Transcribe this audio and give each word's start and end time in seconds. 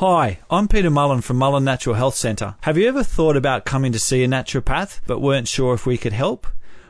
Hi, 0.00 0.40
I'm 0.48 0.66
Peter 0.66 0.88
Mullen 0.88 1.20
from 1.20 1.36
Mullen 1.36 1.64
Natural 1.64 1.94
Health 1.94 2.14
Centre. 2.14 2.54
Have 2.62 2.78
you 2.78 2.88
ever 2.88 3.02
thought 3.02 3.36
about 3.36 3.66
coming 3.66 3.92
to 3.92 3.98
see 3.98 4.24
a 4.24 4.26
naturopath 4.26 5.02
but 5.06 5.20
weren't 5.20 5.46
sure 5.46 5.74
if 5.74 5.84
we 5.84 5.98
could 5.98 6.14
help? 6.14 6.46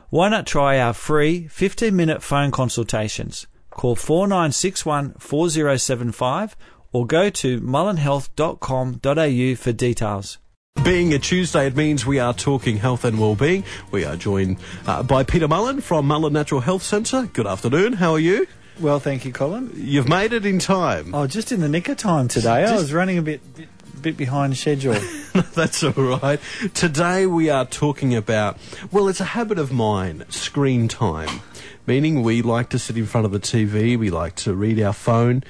Why 0.09 0.29
not 0.29 0.47
try 0.47 0.79
our 0.79 0.93
free 0.93 1.49
15 1.49 1.93
minute 1.93 2.23
phone 2.23 2.51
consultations? 2.51 3.47
Call 3.69 3.97
4961 3.97 5.15
4075 5.19 6.55
or 6.93 7.05
go 7.05 7.29
to 7.29 7.59
mullenhealth.com.au 7.59 9.55
for 9.55 9.71
details. 9.73 10.37
Being 10.81 11.13
a 11.13 11.19
Tuesday, 11.19 11.67
it 11.67 11.75
means 11.75 12.05
we 12.05 12.19
are 12.19 12.33
talking 12.33 12.77
health 12.77 13.03
and 13.03 13.19
well-being. 13.19 13.65
We 13.91 14.05
are 14.05 14.15
joined 14.15 14.55
uh, 14.87 15.03
by 15.03 15.25
Peter 15.25 15.49
Mullen 15.49 15.81
from 15.81 16.07
Mullen 16.07 16.31
Natural 16.31 16.61
Health 16.61 16.83
Centre. 16.83 17.29
Good 17.33 17.45
afternoon. 17.45 17.91
How 17.91 18.13
are 18.13 18.19
you? 18.19 18.47
Well, 18.81 18.99
thank 18.99 19.25
you, 19.25 19.31
Colin. 19.31 19.71
You've 19.75 20.09
made 20.09 20.33
it 20.33 20.43
in 20.43 20.57
time. 20.57 21.13
Oh, 21.13 21.27
just 21.27 21.51
in 21.51 21.59
the 21.59 21.69
nick 21.69 21.87
of 21.87 21.97
time 21.97 22.27
today. 22.27 22.65
I 22.65 22.75
was 22.75 22.91
running 22.91 23.19
a 23.19 23.21
bit, 23.21 23.55
bit, 23.55 23.69
bit 24.01 24.17
behind 24.17 24.57
schedule. 24.57 24.93
That's 25.53 25.83
all 25.83 25.91
right. 25.91 26.39
Today 26.73 27.27
we 27.27 27.51
are 27.51 27.65
talking 27.65 28.15
about, 28.15 28.57
well, 28.91 29.07
it's 29.07 29.19
a 29.21 29.25
habit 29.25 29.59
of 29.59 29.71
mine, 29.71 30.25
screen 30.29 30.87
time. 30.87 31.41
Meaning 31.85 32.23
we 32.23 32.41
like 32.41 32.69
to 32.69 32.79
sit 32.79 32.97
in 32.97 33.05
front 33.05 33.25
of 33.25 33.31
the 33.31 33.39
TV, 33.39 33.97
we 33.99 34.09
like 34.09 34.35
to 34.37 34.55
read 34.55 34.81
our 34.81 34.93
phone. 34.93 35.43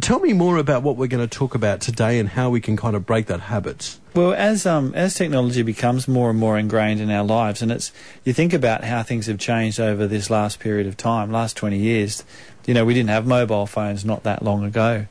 Tell 0.00 0.20
me 0.20 0.32
more 0.32 0.56
about 0.56 0.82
what 0.82 0.96
we're 0.96 1.06
going 1.08 1.26
to 1.26 1.38
talk 1.38 1.54
about 1.54 1.80
today 1.80 2.18
and 2.18 2.28
how 2.28 2.50
we 2.50 2.60
can 2.60 2.76
kind 2.76 2.94
of 2.96 3.06
break 3.06 3.26
that 3.26 3.40
habit. 3.40 3.98
Well, 4.14 4.32
as 4.34 4.66
um, 4.66 4.92
as 4.96 5.14
technology 5.14 5.62
becomes 5.62 6.08
more 6.08 6.30
and 6.30 6.38
more 6.38 6.58
ingrained 6.58 7.00
in 7.00 7.10
our 7.12 7.22
lives, 7.22 7.62
and 7.62 7.70
it's 7.70 7.92
you 8.24 8.32
think 8.32 8.52
about 8.52 8.82
how 8.82 9.04
things 9.04 9.26
have 9.26 9.38
changed 9.38 9.78
over 9.78 10.08
this 10.08 10.28
last 10.28 10.58
period 10.58 10.88
of 10.88 10.96
time, 10.96 11.30
last 11.30 11.56
twenty 11.56 11.78
years. 11.78 12.24
You 12.66 12.74
know, 12.74 12.84
we 12.84 12.94
didn't 12.94 13.10
have 13.10 13.26
mobile 13.26 13.66
phones 13.66 14.04
not 14.04 14.22
that 14.24 14.42
long 14.42 14.64
ago. 14.64 15.06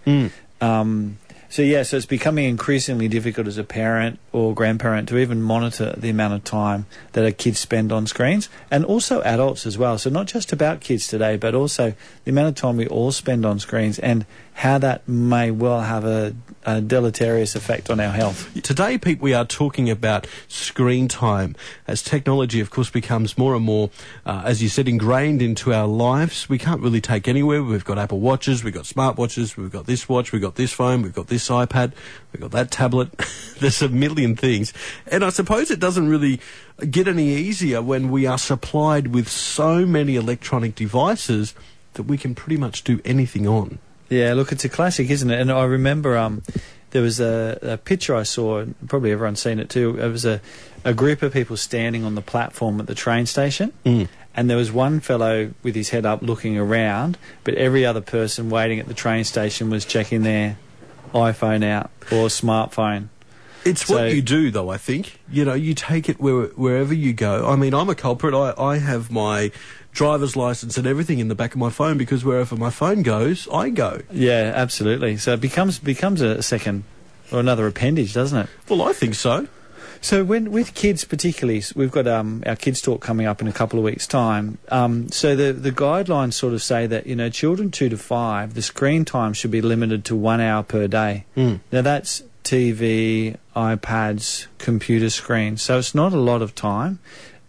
Um, 0.61 1.17
so 1.51 1.63
yeah, 1.63 1.81
so 1.81 1.97
it's 1.97 2.05
becoming 2.05 2.45
increasingly 2.45 3.07
difficult 3.07 3.47
as 3.47 3.57
a 3.57 3.63
parent 3.63 4.19
or 4.31 4.53
grandparent 4.53 5.09
to 5.09 5.17
even 5.17 5.41
monitor 5.41 5.95
the 5.97 6.09
amount 6.09 6.35
of 6.35 6.43
time 6.43 6.85
that 7.13 7.25
our 7.25 7.31
kids 7.31 7.57
spend 7.57 7.91
on 7.91 8.05
screens, 8.05 8.49
and 8.69 8.85
also 8.85 9.23
adults 9.23 9.65
as 9.65 9.75
well. 9.75 9.97
So 9.97 10.11
not 10.11 10.27
just 10.27 10.53
about 10.53 10.79
kids 10.79 11.07
today, 11.07 11.37
but 11.37 11.55
also 11.55 11.95
the 12.23 12.29
amount 12.29 12.49
of 12.49 12.55
time 12.55 12.77
we 12.77 12.85
all 12.85 13.11
spend 13.11 13.47
on 13.47 13.57
screens 13.57 13.97
and 13.97 14.27
how 14.59 14.77
that 14.77 15.07
may 15.07 15.49
well 15.51 15.79
have 15.79 16.03
a, 16.03 16.35
a 16.65 16.81
deleterious 16.81 17.55
effect 17.55 17.89
on 17.89 17.97
our 17.97 18.11
health. 18.11 18.61
Today, 18.61 18.97
Pete, 18.97 19.21
we 19.21 19.33
are 19.33 19.45
talking 19.45 19.89
about 19.89 20.27
screen 20.49 21.07
time 21.07 21.55
as 21.87 22.03
technology, 22.03 22.59
of 22.59 22.69
course, 22.69 22.89
becomes 22.89 23.37
more 23.37 23.55
and 23.55 23.63
more, 23.63 23.89
uh, 24.25 24.41
as 24.43 24.61
you 24.61 24.67
said, 24.67 24.89
ingrained 24.89 25.41
into 25.41 25.73
our 25.73 25.87
lives. 25.87 26.49
We 26.49 26.57
can't 26.57 26.81
really 26.81 26.99
take 26.99 27.25
anywhere. 27.25 27.63
We've 27.63 27.85
got 27.85 27.97
Apple 27.97 28.19
Watches, 28.19 28.61
we've 28.61 28.73
got 28.73 28.83
smartwatches, 28.83 29.55
we've 29.55 29.71
got 29.71 29.85
this 29.85 30.09
watch, 30.09 30.33
we've 30.33 30.41
got 30.41 30.55
this 30.55 30.73
phone, 30.73 31.03
we've 31.03 31.15
got 31.15 31.27
this 31.27 31.47
iPad, 31.47 31.93
we've 32.33 32.41
got 32.41 32.51
that 32.51 32.69
tablet. 32.69 33.17
There's 33.59 33.81
a 33.81 33.87
million 33.87 34.35
things. 34.35 34.73
And 35.07 35.23
I 35.23 35.29
suppose 35.29 35.71
it 35.71 35.79
doesn't 35.79 36.09
really 36.09 36.41
get 36.91 37.07
any 37.07 37.29
easier 37.29 37.81
when 37.81 38.11
we 38.11 38.25
are 38.25 38.37
supplied 38.37 39.07
with 39.07 39.29
so 39.29 39.85
many 39.85 40.17
electronic 40.17 40.75
devices 40.75 41.55
that 41.93 42.03
we 42.03 42.17
can 42.17 42.35
pretty 42.35 42.57
much 42.57 42.83
do 42.83 42.99
anything 43.05 43.47
on. 43.47 43.79
Yeah, 44.09 44.33
look, 44.33 44.51
it's 44.51 44.65
a 44.65 44.69
classic, 44.69 45.09
isn't 45.09 45.29
it? 45.29 45.39
And 45.39 45.51
I 45.51 45.63
remember 45.65 46.17
um, 46.17 46.41
there 46.91 47.01
was 47.01 47.19
a, 47.19 47.59
a 47.61 47.77
picture 47.77 48.15
I 48.15 48.23
saw, 48.23 48.65
probably 48.87 49.11
everyone's 49.11 49.39
seen 49.41 49.59
it 49.59 49.69
too. 49.69 49.99
It 49.99 50.07
was 50.07 50.25
a, 50.25 50.41
a 50.83 50.93
group 50.93 51.21
of 51.21 51.31
people 51.33 51.57
standing 51.57 52.03
on 52.03 52.15
the 52.15 52.21
platform 52.21 52.79
at 52.79 52.87
the 52.87 52.95
train 52.95 53.25
station, 53.27 53.71
Mm. 53.85 54.07
and 54.35 54.49
there 54.49 54.57
was 54.57 54.71
one 54.71 54.99
fellow 54.99 55.51
with 55.63 55.75
his 55.75 55.89
head 55.89 56.05
up 56.05 56.21
looking 56.23 56.57
around, 56.57 57.17
but 57.43 57.53
every 57.55 57.85
other 57.85 58.01
person 58.01 58.49
waiting 58.49 58.79
at 58.79 58.87
the 58.87 58.93
train 58.95 59.23
station 59.25 59.69
was 59.69 59.85
checking 59.85 60.23
their 60.23 60.57
iPhone 61.13 61.63
out 61.63 61.91
or 62.11 62.27
smartphone. 62.27 63.09
It's 63.65 63.85
So- 63.85 63.95
what 63.95 64.13
you 64.15 64.21
do, 64.21 64.51
though. 64.51 64.69
I 64.69 64.77
think 64.77 65.19
you 65.29 65.43
know 65.45 65.53
you 65.53 65.73
take 65.73 66.07
it 66.09 66.19
where, 66.19 66.43
wherever 66.55 66.93
you 66.93 67.11
go. 67.13 67.47
I 67.47 67.55
mean, 67.57 67.73
I'm 67.73 67.89
a 67.89 67.95
culprit. 67.95 68.33
I, 68.33 68.53
I 68.57 68.77
have 68.77 69.11
my 69.11 69.51
driver's 69.99 70.37
license 70.37 70.77
and 70.77 70.87
everything 70.87 71.19
in 71.19 71.27
the 71.27 71.35
back 71.35 71.51
of 71.51 71.57
my 71.57 71.69
phone 71.69 71.97
because 71.97 72.23
wherever 72.23 72.55
my 72.55 72.69
phone 72.69 73.03
goes, 73.03 73.49
I 73.51 73.69
go. 73.69 73.99
Yeah, 74.09 74.53
absolutely. 74.55 75.17
So 75.17 75.33
it 75.33 75.41
becomes 75.41 75.77
becomes 75.77 76.21
a 76.21 76.41
second 76.41 76.85
or 77.33 77.41
another 77.41 77.67
appendage, 77.67 78.13
doesn't 78.13 78.37
it? 78.37 78.49
Well, 78.69 78.81
I 78.81 78.93
think 78.93 79.13
so. 79.13 79.49
So 79.99 80.23
when 80.23 80.51
with 80.51 80.73
kids 80.73 81.03
particularly, 81.03 81.61
we've 81.75 81.91
got 81.91 82.07
um, 82.07 82.43
our 82.45 82.55
kids 82.55 82.81
talk 82.81 83.01
coming 83.01 83.27
up 83.27 83.41
in 83.41 83.49
a 83.49 83.51
couple 83.51 83.77
of 83.77 83.83
weeks' 83.83 84.07
time. 84.07 84.57
Um, 84.69 85.09
so 85.09 85.35
the 85.35 85.51
the 85.51 85.73
guidelines 85.73 86.35
sort 86.35 86.53
of 86.53 86.63
say 86.63 86.87
that 86.87 87.05
you 87.05 87.17
know 87.17 87.29
children 87.29 87.69
two 87.69 87.89
to 87.89 87.97
five, 87.97 88.53
the 88.53 88.61
screen 88.61 89.03
time 89.03 89.33
should 89.33 89.51
be 89.51 89.61
limited 89.61 90.05
to 90.05 90.15
one 90.15 90.39
hour 90.39 90.63
per 90.63 90.87
day. 90.87 91.25
Mm. 91.35 91.59
Now 91.73 91.81
that's 91.81 92.23
TV, 92.45 93.35
iPads, 93.53 94.47
computer 94.59 95.09
screens. 95.09 95.61
So 95.61 95.77
it's 95.77 95.93
not 95.93 96.13
a 96.13 96.21
lot 96.21 96.41
of 96.41 96.55
time. 96.55 96.99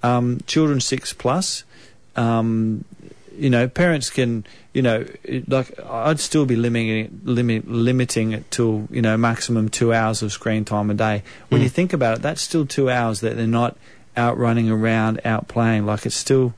Um, 0.03 0.41
children 0.49 0.81
six 0.81 1.13
plus, 1.13 1.63
um, 2.21 2.85
you 3.39 3.49
know, 3.49 3.67
parents 3.69 4.11
can, 4.11 4.45
you 4.75 4.83
know, 4.83 5.07
it- 5.25 5.49
like 5.49 5.69
I'd 5.89 6.21
still 6.21 6.45
be 6.45 6.57
limiting 6.57 7.21
limit, 7.25 7.67
limiting 7.71 8.33
it 8.33 8.51
to 8.53 8.87
you 8.91 9.01
know 9.03 9.17
maximum 9.17 9.69
two 9.69 9.93
hours 9.95 10.23
of 10.23 10.33
screen 10.33 10.65
time 10.65 10.91
a 10.91 10.95
day. 10.95 11.23
When 11.49 11.61
Mm. 11.61 11.65
you 11.65 11.71
think 11.71 11.93
about 11.93 12.19
it, 12.19 12.23
that's 12.23 12.43
still 12.43 12.67
two 12.67 12.91
hours 12.91 13.21
that 13.21 13.37
they're 13.37 13.47
not 13.63 13.77
out 14.17 14.37
running 14.39 14.69
around, 14.71 15.21
out 15.25 15.49
playing. 15.49 15.87
Like 15.87 16.05
it's 16.05 16.17
still, 16.17 16.53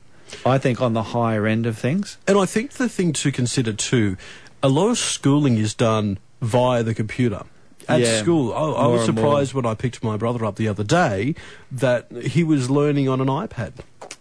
I 0.45 0.57
think, 0.57 0.81
on 0.81 0.93
the 0.93 1.03
higher 1.17 1.45
end 1.47 1.65
of 1.65 1.77
things. 1.77 2.17
And 2.27 2.37
I 2.37 2.45
think 2.45 2.71
the 2.73 2.89
thing 2.89 3.13
to 3.13 3.31
consider 3.31 3.71
too, 3.73 4.17
a 4.61 4.67
lot 4.69 4.89
of 4.89 4.97
schooling 4.97 5.57
is 5.57 5.73
done 5.73 6.17
via 6.41 6.83
the 6.83 6.93
computer. 6.95 7.43
At 7.87 7.99
Yeah, 8.01 8.21
school, 8.21 8.53
I, 8.53 8.85
I 8.85 8.87
was 8.87 9.03
surprised 9.05 9.53
when 9.53 9.65
I 9.65 9.73
picked 9.75 10.01
my 10.03 10.15
brother 10.17 10.43
up 10.45 10.55
the 10.55 10.69
other 10.69 10.85
day 10.85 11.35
that 11.71 12.09
he 12.33 12.41
was 12.43 12.69
learning 12.69 13.07
on 13.09 13.19
an 13.21 13.27
iPad. 13.27 13.73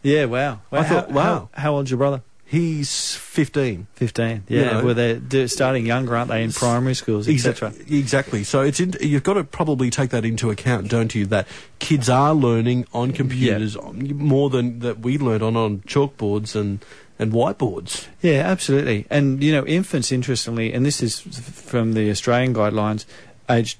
Yeah, 0.03 0.25
wow. 0.27 0.61
I 0.71 0.83
thought, 0.85 1.09
how, 1.11 1.15
wow. 1.15 1.49
How, 1.53 1.61
how 1.63 1.75
old's 1.75 1.91
your 1.91 1.99
brother? 1.99 2.23
He's 2.45 3.15
15. 3.15 3.87
15. 3.95 4.45
You 4.49 4.61
Yeah, 4.61 4.73
know. 4.83 4.85
well, 4.85 4.95
they're 4.95 5.49
starting 5.49 5.87
younger, 5.87 6.15
aren't 6.15 6.29
they, 6.31 6.43
in 6.43 6.53
primary 6.53 6.93
schools, 6.95 7.27
etc. 7.27 7.69
Exactly. 7.71 7.99
Exactly. 7.99 8.45
So 8.45 8.61
it's 8.61 8.79
in, 8.79 8.95
you've 9.01 9.23
got 9.23 9.35
to 9.35 9.45
probably 9.45 9.89
take 9.89 10.11
that 10.11 10.27
into 10.27 10.51
account, 10.51 10.89
don't 10.89 11.15
you? 11.15 11.25
That 11.27 11.49
kids 11.79 12.11
are 12.11 12.35
learning 12.35 12.85
on 12.93 13.13
computers 13.13 13.75
more 13.81 14.51
than 14.51 14.81
that 14.81 14.99
we 14.99 15.17
learned 15.17 15.43
on 15.43 15.57
on 15.57 15.79
chalkboards 15.87 16.55
and 16.55 16.85
and 17.19 17.33
whiteboards. 17.33 18.09
Yeah, 18.21 18.41
absolutely. 18.41 19.07
And, 19.09 19.43
you 19.43 19.53
know, 19.53 19.65
infants, 19.65 20.13
interestingly, 20.13 20.75
and 20.75 20.85
this 20.85 21.03
is 21.03 21.21
from 21.21 21.93
the 21.95 22.11
Australian 22.11 22.53
guidelines, 22.53 23.07
aged, 23.49 23.79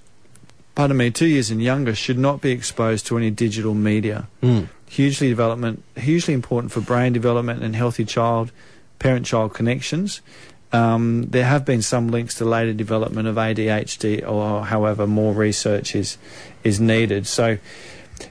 pardon 0.75 0.97
me, 0.97 1.11
two 1.11 1.27
years 1.27 1.51
and 1.51 1.61
younger 1.63 1.95
should 1.95 2.19
not 2.19 2.41
be 2.41 2.53
exposed 2.53 3.07
to 3.09 3.19
any 3.19 3.31
digital 3.31 3.75
media. 3.75 4.29
Mm. 4.43 4.69
Hugely 4.93 5.31
development, 5.31 5.83
hugely 5.97 6.35
important 6.35 6.71
for 6.71 6.83
brain 6.83 7.15
development 7.15 7.63
and 7.63 7.75
healthy 7.75 8.05
child, 8.05 8.53
parent-child 8.99 9.55
connections. 9.55 10.21
Um, 10.71 11.29
there 11.31 11.47
have 11.47 11.65
been 11.65 11.81
some 11.81 12.09
links 12.09 12.35
to 12.35 12.45
later 12.45 12.75
development 12.75 13.27
of 13.27 13.37
ADHD, 13.37 14.23
or 14.29 14.67
however, 14.67 15.07
more 15.07 15.33
research 15.33 15.95
is 15.95 16.19
is 16.63 16.79
needed. 16.79 17.27
So, 17.27 17.57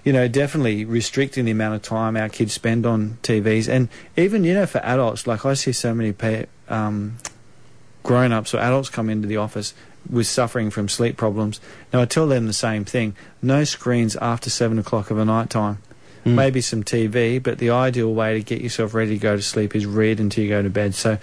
you 0.03 0.13
know, 0.13 0.27
definitely 0.27 0.85
restricting 0.85 1.45
the 1.45 1.51
amount 1.51 1.73
of 1.73 1.81
time 1.81 2.15
our 2.15 2.29
kids 2.29 2.53
spend 2.53 2.85
on 2.85 3.17
TVs, 3.23 3.67
and 3.67 3.89
even 4.15 4.43
you 4.43 4.53
know, 4.53 4.67
for 4.67 4.85
adults, 4.85 5.25
like 5.25 5.43
I 5.43 5.55
see 5.55 5.71
so 5.71 5.95
many 5.95 6.13
pa- 6.13 6.45
um, 6.69 7.17
grown-ups 8.03 8.53
or 8.53 8.59
adults 8.59 8.89
come 8.89 9.09
into 9.09 9.27
the 9.27 9.37
office 9.37 9.73
with 10.07 10.27
suffering 10.27 10.69
from 10.69 10.87
sleep 10.87 11.17
problems. 11.17 11.59
Now, 11.91 12.01
I 12.01 12.05
tell 12.05 12.27
them 12.27 12.45
the 12.45 12.53
same 12.53 12.85
thing: 12.85 13.15
no 13.41 13.63
screens 13.63 14.15
after 14.17 14.51
seven 14.51 14.77
o'clock 14.77 15.09
of 15.09 15.17
a 15.17 15.25
night 15.25 15.49
time. 15.49 15.79
Mm. 16.25 16.35
Maybe 16.35 16.61
some 16.61 16.83
TV, 16.83 17.41
but 17.41 17.57
the 17.57 17.71
ideal 17.71 18.13
way 18.13 18.33
to 18.35 18.43
get 18.43 18.61
yourself 18.61 18.93
ready 18.93 19.11
to 19.11 19.17
go 19.17 19.35
to 19.35 19.41
sleep 19.41 19.75
is 19.75 19.85
read 19.85 20.19
until 20.19 20.43
you 20.43 20.49
go 20.49 20.61
to 20.61 20.69
bed. 20.69 20.93
So, 20.93 21.17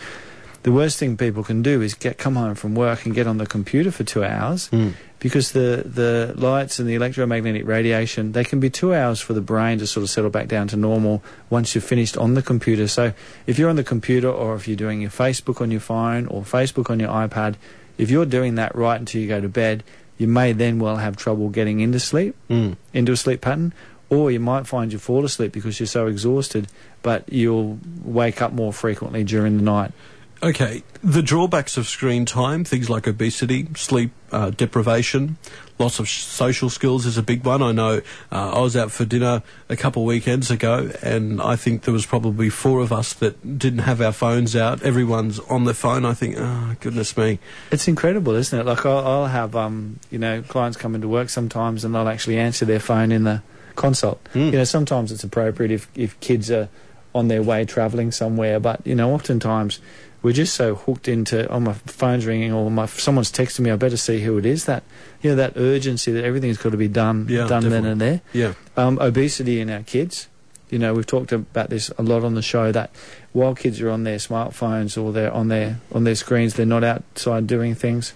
the 0.65 0.73
worst 0.73 0.99
thing 0.99 1.17
people 1.17 1.45
can 1.45 1.63
do 1.63 1.81
is 1.83 1.95
get 1.95 2.19
come 2.19 2.35
home 2.35 2.57
from 2.57 2.75
work 2.75 3.07
and 3.07 3.15
get 3.15 3.27
on 3.29 3.39
the 3.39 3.47
computer 3.47 3.93
for 3.93 4.03
two 4.03 4.25
hours 4.25 4.69
Mm. 4.71 4.95
because 5.21 5.53
the, 5.53 5.85
the 5.87 6.35
lights 6.37 6.81
and 6.81 6.89
the 6.89 6.97
electromagnetic 6.97 7.65
radiation 7.65 8.33
they 8.33 8.43
can 8.45 8.59
be 8.59 8.69
two 8.69 8.93
hours 8.93 9.21
for 9.21 9.35
the 9.35 9.41
brain 9.41 9.79
to 9.79 9.87
sort 9.87 10.03
of 10.03 10.11
settle 10.11 10.31
back 10.31 10.49
down 10.49 10.67
to 10.69 10.77
normal 10.77 11.23
once 11.49 11.75
you've 11.75 11.85
finished 11.85 12.17
on 12.19 12.35
the 12.35 12.43
computer 12.43 12.89
so 12.89 13.13
if 13.47 13.57
you're 13.59 13.71
on 13.71 13.77
the 13.77 13.85
computer 13.85 14.29
or 14.29 14.57
if 14.57 14.67
you're 14.67 14.77
doing 14.77 15.01
your 15.01 15.11
facebook 15.11 15.61
on 15.61 15.71
your 15.71 15.81
phone 15.81 16.27
or 16.27 16.43
facebook 16.43 16.91
on 16.91 16.99
your 16.99 17.09
ipad 17.11 17.55
if 17.97 18.11
you're 18.11 18.27
doing 18.27 18.57
that 18.57 18.75
right 18.75 18.99
until 18.99 19.21
you 19.23 19.29
go 19.29 19.41
to 19.41 19.49
bed 19.49 19.85
you 20.19 20.27
may 20.27 20.53
then 20.53 20.81
well 20.81 20.97
have 20.97 21.17
trouble 21.17 21.49
getting 21.49 21.79
into 21.81 22.01
sleep 22.01 22.35
Mm. 22.51 22.77
into 22.93 23.13
a 23.13 23.17
sleep 23.17 23.41
pattern 23.41 23.73
or 24.11 24.31
you 24.31 24.41
might 24.41 24.67
find 24.67 24.93
you 24.93 24.99
fall 24.99 25.25
asleep 25.25 25.53
because 25.53 25.79
you're 25.81 25.87
so 25.87 26.07
exhausted 26.07 26.69
but 27.03 27.31
you'll 27.33 27.79
wake 28.03 28.41
up 28.43 28.53
more 28.53 28.73
frequently 28.73 29.25
during 29.25 29.57
the 29.57 29.63
night 29.63 29.93
Okay, 30.41 30.85
the 31.03 31.21
drawbacks 31.21 31.77
of 31.77 31.89
screen 31.89 32.25
time, 32.25 32.63
things 32.63 32.89
like 32.89 33.09
obesity, 33.09 33.67
sleep 33.75 34.13
uh, 34.31 34.51
deprivation, 34.51 35.37
loss 35.81 35.99
of 35.99 36.09
social 36.09 36.71
skills 36.71 37.07
is 37.07 37.19
a 37.19 37.25
big 37.25 37.45
one. 37.45 37.61
I 37.61 37.73
know 37.73 38.03
uh, 38.31 38.53
I 38.53 38.61
was 38.61 38.77
out 38.77 38.93
for 38.93 39.05
dinner 39.05 39.43
a 39.69 39.75
couple 39.75 40.03
of 40.03 40.07
weekends 40.07 40.49
ago, 40.49 40.93
and 41.03 41.43
I 41.43 41.57
think 41.57 41.83
there 41.83 41.95
was 41.95 42.07
probably 42.07 42.51
four 42.51 42.79
of 42.83 42.93
us 42.93 43.15
that 43.15 43.59
didn't 43.59 43.81
have 43.81 44.01
our 44.01 44.13
phones 44.13 44.55
out. 44.55 44.81
Everyone's 44.85 45.41
on 45.41 45.65
their 45.65 45.75
phone. 45.75 46.05
I 46.05 46.15
think, 46.15 46.37
oh 46.39 46.77
goodness 46.79 47.17
me, 47.17 47.41
It's 47.73 47.89
incredible, 47.89 48.37
isn't 48.37 48.57
it? 48.57 48.65
Like 48.65 48.87
I'll, 48.87 49.05
I'll 49.05 49.27
have, 49.27 49.57
um, 49.57 49.99
you 50.09 50.21
know, 50.21 50.43
clients 50.43 50.77
come 50.77 50.95
into 50.95 51.09
work 51.09 51.31
sometimes, 51.31 51.85
and 51.85 51.93
they'll 51.93 52.09
actually 52.09 52.39
answer 52.39 52.65
their 52.65 52.81
phone 52.81 53.11
in 53.11 53.25
the 53.25 53.43
consult. 53.79 54.19
Mm. 54.35 54.53
You 54.53 54.59
know, 54.59 54.65
sometimes 54.65 55.11
it's 55.13 55.25
appropriate 55.25 55.71
if 55.73 55.89
if 55.95 56.19
kids 56.21 56.51
are 56.51 56.69
on 57.15 57.29
their 57.29 57.43
way 57.43 57.65
travelling 57.65 58.13
somewhere, 58.13 58.61
but 58.61 58.85
you 58.87 58.95
know, 58.95 59.15
oftentimes 59.15 59.81
we're 60.21 60.35
just 60.35 60.55
so 60.55 60.75
hooked 60.75 61.07
into 61.09 61.47
oh 61.49 61.61
my 61.61 61.73
phone's 61.87 62.27
ringing 62.27 62.53
or 62.53 62.71
my 62.71 62.87
someone's 62.87 63.31
texting 63.33 63.61
me, 63.61 63.71
I 63.71 63.77
better 63.77 63.97
see 63.97 64.21
who 64.21 64.37
it 64.37 64.45
is. 64.45 64.65
That 64.67 64.83
you 65.23 65.31
know, 65.31 65.37
that 65.37 65.53
urgency 65.57 66.13
that 66.13 66.25
everything's 66.25 66.59
got 66.59 66.73
to 66.73 66.77
be 66.77 66.89
done 66.89 67.27
Yeah, 67.31 67.47
done 67.49 67.71
then 67.71 67.87
and 67.87 68.01
there. 68.01 68.21
yeah, 68.35 68.53
Um, 68.77 68.99
obesity 69.01 69.61
in 69.61 69.71
our 69.71 69.83
kids. 69.83 70.29
You 70.71 70.79
know, 70.79 70.93
we've 70.93 71.07
talked 71.07 71.33
about 71.33 71.71
this 71.71 71.91
a 71.97 72.03
lot 72.03 72.25
on 72.25 72.35
the 72.35 72.43
show. 72.43 72.73
That 72.73 72.91
while 73.33 73.55
kids 73.55 73.81
are 73.81 73.89
on 73.91 74.05
their 74.05 74.19
smartphones 74.19 75.01
or 75.03 75.13
they're 75.13 75.33
on 75.33 75.49
their 75.49 75.79
on 75.95 76.05
their 76.05 76.15
screens, 76.17 76.55
they're 76.55 76.67
not 76.77 76.85
outside 76.85 77.47
doing 77.47 77.75
things. 77.75 78.13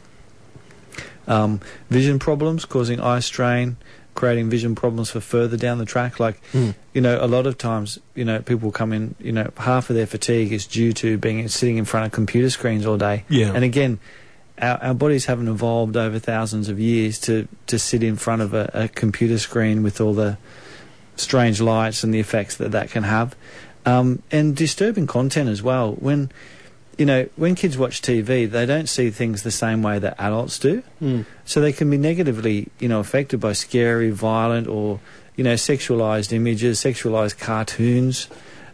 Um, 1.26 1.60
vision 1.88 2.18
problems 2.18 2.64
causing 2.66 3.00
eye 3.00 3.20
strain, 3.20 3.76
creating 4.22 4.48
vision 4.48 4.76
problems 4.76 5.10
for 5.10 5.18
further 5.20 5.56
down 5.56 5.78
the 5.78 5.84
track. 5.84 6.20
Like 6.20 6.40
Mm. 6.52 6.74
you 6.94 7.00
know, 7.00 7.18
a 7.20 7.26
lot 7.26 7.44
of 7.48 7.58
times, 7.58 7.98
you 8.14 8.24
know, 8.24 8.38
people 8.40 8.70
come 8.70 8.92
in. 8.92 9.16
You 9.18 9.32
know, 9.32 9.50
half 9.56 9.90
of 9.90 9.96
their 9.96 10.06
fatigue 10.06 10.52
is 10.52 10.64
due 10.64 10.92
to 11.02 11.18
being 11.18 11.48
sitting 11.48 11.76
in 11.76 11.84
front 11.84 12.06
of 12.06 12.12
computer 12.12 12.48
screens 12.50 12.86
all 12.86 12.96
day. 12.98 13.24
yeah, 13.28 13.50
And 13.52 13.64
again, 13.64 13.98
our, 14.60 14.78
our 14.80 14.94
bodies 14.94 15.24
haven't 15.26 15.48
evolved 15.48 15.96
over 15.96 16.20
thousands 16.20 16.68
of 16.68 16.78
years 16.78 17.18
to, 17.26 17.48
to 17.66 17.78
sit 17.80 18.04
in 18.04 18.14
front 18.16 18.42
of 18.42 18.54
a, 18.54 18.70
a 18.74 18.86
computer 18.88 19.38
screen 19.38 19.82
with 19.82 20.00
all 20.00 20.14
the 20.14 20.36
strange 21.16 21.60
lights 21.60 22.04
and 22.04 22.14
the 22.14 22.20
effects 22.20 22.56
that 22.58 22.70
that 22.70 22.90
can 22.90 23.02
have. 23.02 23.34
Um, 23.84 24.22
and 24.30 24.54
disturbing 24.54 25.08
content 25.08 25.48
as 25.48 25.62
well. 25.64 25.94
When, 25.94 26.30
you 26.98 27.06
know, 27.06 27.28
when 27.36 27.54
kids 27.54 27.78
watch 27.78 28.02
TV, 28.02 28.50
they 28.50 28.66
don't 28.66 28.88
see 28.88 29.10
things 29.10 29.42
the 29.42 29.50
same 29.50 29.82
way 29.82 29.98
that 29.98 30.14
adults 30.18 30.58
do. 30.58 30.82
Mm. 31.00 31.24
So 31.44 31.60
they 31.60 31.72
can 31.72 31.90
be 31.90 31.96
negatively, 31.96 32.68
you 32.78 32.88
know, 32.88 33.00
affected 33.00 33.40
by 33.40 33.52
scary, 33.52 34.10
violent, 34.10 34.68
or 34.68 35.00
you 35.36 35.44
know, 35.44 35.54
sexualized 35.54 36.32
images, 36.32 36.80
sexualized 36.80 37.38
cartoons. 37.38 38.28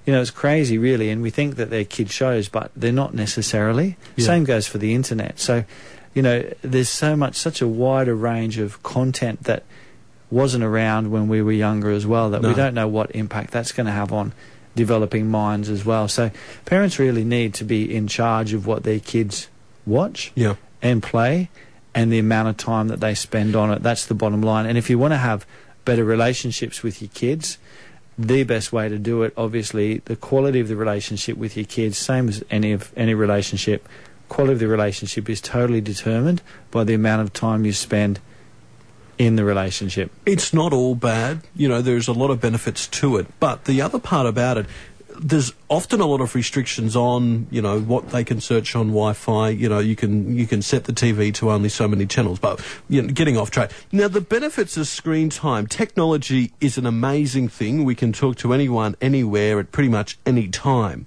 You 0.07 0.13
know, 0.13 0.21
it's 0.21 0.31
crazy, 0.31 0.79
really, 0.79 1.11
and 1.11 1.23
we 1.23 1.31
think 1.31 1.57
that 1.57 1.71
they're 1.71 1.85
kid 1.85 2.11
shows, 2.11 2.49
but 2.49 2.73
they're 2.75 2.93
not 2.93 3.15
necessarily. 3.15 3.97
Yeah. 4.17 4.27
Same 4.27 4.45
goes 4.45 4.67
for 4.67 4.79
the 4.79 4.95
internet. 4.95 5.39
So, 5.39 5.65
you 6.15 6.23
know, 6.23 6.51
there's 6.63 6.89
so 6.89 7.15
much, 7.15 7.37
such 7.37 7.61
a 7.61 7.69
wider 7.69 8.15
range 8.15 8.59
of 8.59 8.83
content 8.83 9.45
that 9.45 9.65
wasn't 10.31 10.65
around 10.65 11.11
when 11.11 11.29
we 11.29 11.43
were 11.43 11.53
younger 11.53 11.91
as 11.91 12.07
well. 12.07 12.31
That 12.31 12.43
No. 12.43 12.49
we 12.49 12.55
don't 12.55 12.75
know 12.75 12.89
what 12.89 13.15
impact 13.15 13.51
that's 13.51 13.73
going 13.73 13.87
to 13.87 13.93
have 13.93 14.13
on 14.13 14.33
developing 14.79 15.29
minds 15.29 15.69
as 15.69 15.85
well. 15.85 16.09
So, 16.09 16.31
parents 16.65 16.99
really 16.99 17.25
need 17.25 17.53
to 17.55 17.65
be 17.65 17.95
in 17.95 18.07
charge 18.07 18.55
of 18.55 18.67
what 18.67 18.85
their 18.85 19.01
kids 19.01 19.49
watch 19.85 20.33
yeah, 20.35 20.55
and 20.81 21.03
play 21.03 21.51
and 21.95 22.13
the 22.13 22.19
amount 22.19 22.49
of 22.49 22.57
time 22.57 22.89
that 22.89 23.01
they 23.01 23.15
spend 23.15 23.57
on 23.57 23.73
it. 23.73 23.83
That's 23.83 24.07
the 24.07 24.15
bottom 24.15 24.41
line. 24.41 24.67
And 24.67 24.79
if 24.79 24.89
you 24.89 24.99
want 24.99 25.13
to 25.13 25.19
have 25.19 25.45
better 25.85 26.05
relationships 26.05 26.83
with 26.83 27.03
your 27.03 27.11
kids, 27.13 27.59
the 28.17 28.45
best 28.45 28.73
way 28.73 28.89
to 28.89 28.99
do 28.99 29.23
it, 29.25 29.33
obviously, 29.37 29.99
the 30.05 30.17
quality 30.17 30.61
of 30.61 30.69
the 30.69 30.77
relationship 30.77 31.37
with 31.37 31.57
your 31.57 31.67
kids, 31.67 31.99
same 31.99 32.29
as 32.29 32.45
any 32.51 32.73
of 32.73 32.93
any 32.97 33.15
relationship, 33.15 33.89
quality 34.29 34.53
of 34.55 34.59
the 34.61 34.69
relationship 34.69 35.29
is 35.29 35.41
totally 35.41 35.81
determined 35.81 36.41
by 36.71 36.85
the 36.85 36.95
amount 36.95 37.23
of 37.23 37.33
time 37.33 37.65
you 37.65 37.73
spend 37.73 38.21
in 39.19 39.37
the 39.37 39.45
relationship. 39.45 40.11
it's 40.25 40.53
not 40.53 40.73
all 40.73 40.95
bad. 40.95 41.41
You 41.55 41.69
know, 41.69 41.83
there's 41.83 42.09
a 42.09 42.13
lot 42.13 42.31
of 42.31 42.41
benefits 42.41 42.87
to 42.87 43.17
it. 43.17 43.27
But 43.41 43.65
the 43.65 43.83
other 43.83 43.99
part 43.99 44.27
about 44.27 44.59
it, 44.59 44.67
there's 45.21 45.53
often 45.69 46.01
a 46.01 46.07
lot 46.07 46.21
of 46.21 46.35
restrictions 46.35 46.95
on, 46.95 47.49
you 47.51 47.61
know, 47.61 47.81
what 47.81 48.11
they 48.11 48.23
can 48.23 48.41
search 48.41 48.77
on 48.77 48.89
Wi-Fi. 48.89 49.49
You 49.51 49.69
know, 49.69 49.81
you 49.81 49.97
can 49.97 50.37
you 50.37 50.47
can 50.47 50.63
set 50.63 50.85
the 50.85 50.93
TV 50.93 51.35
to 51.35 51.51
only 51.51 51.69
so 51.69 51.89
many 51.89 52.07
channels. 52.07 52.39
But 52.39 52.65
you 52.89 53.03
know, 53.03 53.09
getting 53.09 53.37
off 53.37 53.51
track. 53.51 53.73
Now, 53.91 54.09
the 54.09 54.21
benefits 54.21 54.77
of 54.77 54.87
screen 54.87 55.31
time. 55.31 55.67
Technology 55.67 56.53
is 56.61 56.79
an 56.79 56.87
amazing 56.87 57.49
thing. 57.49 57.85
We 57.85 57.95
can 57.95 58.13
talk 58.13 58.37
to 58.37 58.53
anyone, 58.53 58.97
anywhere, 59.01 59.59
at 59.59 59.73
pretty 59.73 59.89
much 59.89 60.19
any 60.25 60.49
time. 60.49 61.07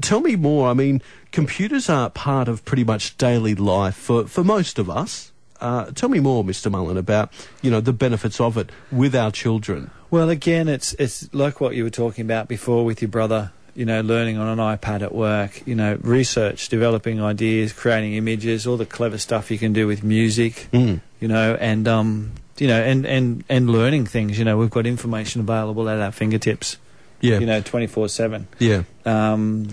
Tell 0.00 0.20
me 0.20 0.36
more. 0.36 0.68
I 0.68 0.74
mean, 0.74 1.02
computers 1.32 1.88
are 1.88 2.10
part 2.10 2.48
of 2.48 2.64
pretty 2.64 2.84
much 2.84 3.16
daily 3.18 3.54
life 3.54 3.96
for, 3.96 4.26
for 4.26 4.42
most 4.42 4.78
of 4.78 4.88
us. 4.88 5.32
Uh, 5.60 5.86
tell 5.92 6.08
me 6.08 6.20
more, 6.20 6.44
Mr. 6.44 6.70
Mullen, 6.70 6.96
about 6.96 7.32
you 7.62 7.70
know 7.70 7.80
the 7.80 7.92
benefits 7.92 8.40
of 8.40 8.56
it 8.56 8.70
with 8.90 9.14
our 9.14 9.30
children. 9.30 9.90
Well, 10.10 10.30
again, 10.30 10.68
it's 10.68 10.92
it's 10.94 11.32
like 11.34 11.60
what 11.60 11.74
you 11.74 11.84
were 11.84 11.90
talking 11.90 12.24
about 12.24 12.48
before 12.48 12.84
with 12.84 13.02
your 13.02 13.08
brother. 13.08 13.52
You 13.74 13.84
know, 13.84 14.02
learning 14.02 14.38
on 14.38 14.46
an 14.46 14.58
iPad 14.58 15.02
at 15.02 15.12
work. 15.12 15.66
You 15.66 15.74
know, 15.74 15.98
research, 16.02 16.68
developing 16.68 17.20
ideas, 17.20 17.72
creating 17.72 18.14
images, 18.14 18.66
all 18.66 18.76
the 18.76 18.86
clever 18.86 19.18
stuff 19.18 19.50
you 19.50 19.58
can 19.58 19.72
do 19.72 19.86
with 19.86 20.04
music. 20.04 20.68
Mm. 20.72 21.00
You 21.18 21.28
know, 21.28 21.56
and 21.58 21.88
um, 21.88 22.32
you 22.58 22.68
know, 22.68 22.80
and 22.80 23.04
and 23.04 23.44
and 23.48 23.70
learning 23.70 24.06
things. 24.06 24.38
You 24.38 24.44
know, 24.44 24.56
we've 24.56 24.70
got 24.70 24.86
information 24.86 25.40
available 25.40 25.88
at 25.88 25.98
our 25.98 26.12
fingertips. 26.12 26.76
Yeah, 27.24 27.38
You 27.40 27.46
know, 27.46 27.60
twenty 27.62 27.86
four 27.88 28.08
seven. 28.08 28.46
yeah. 28.58 28.82
Um, 29.06 29.68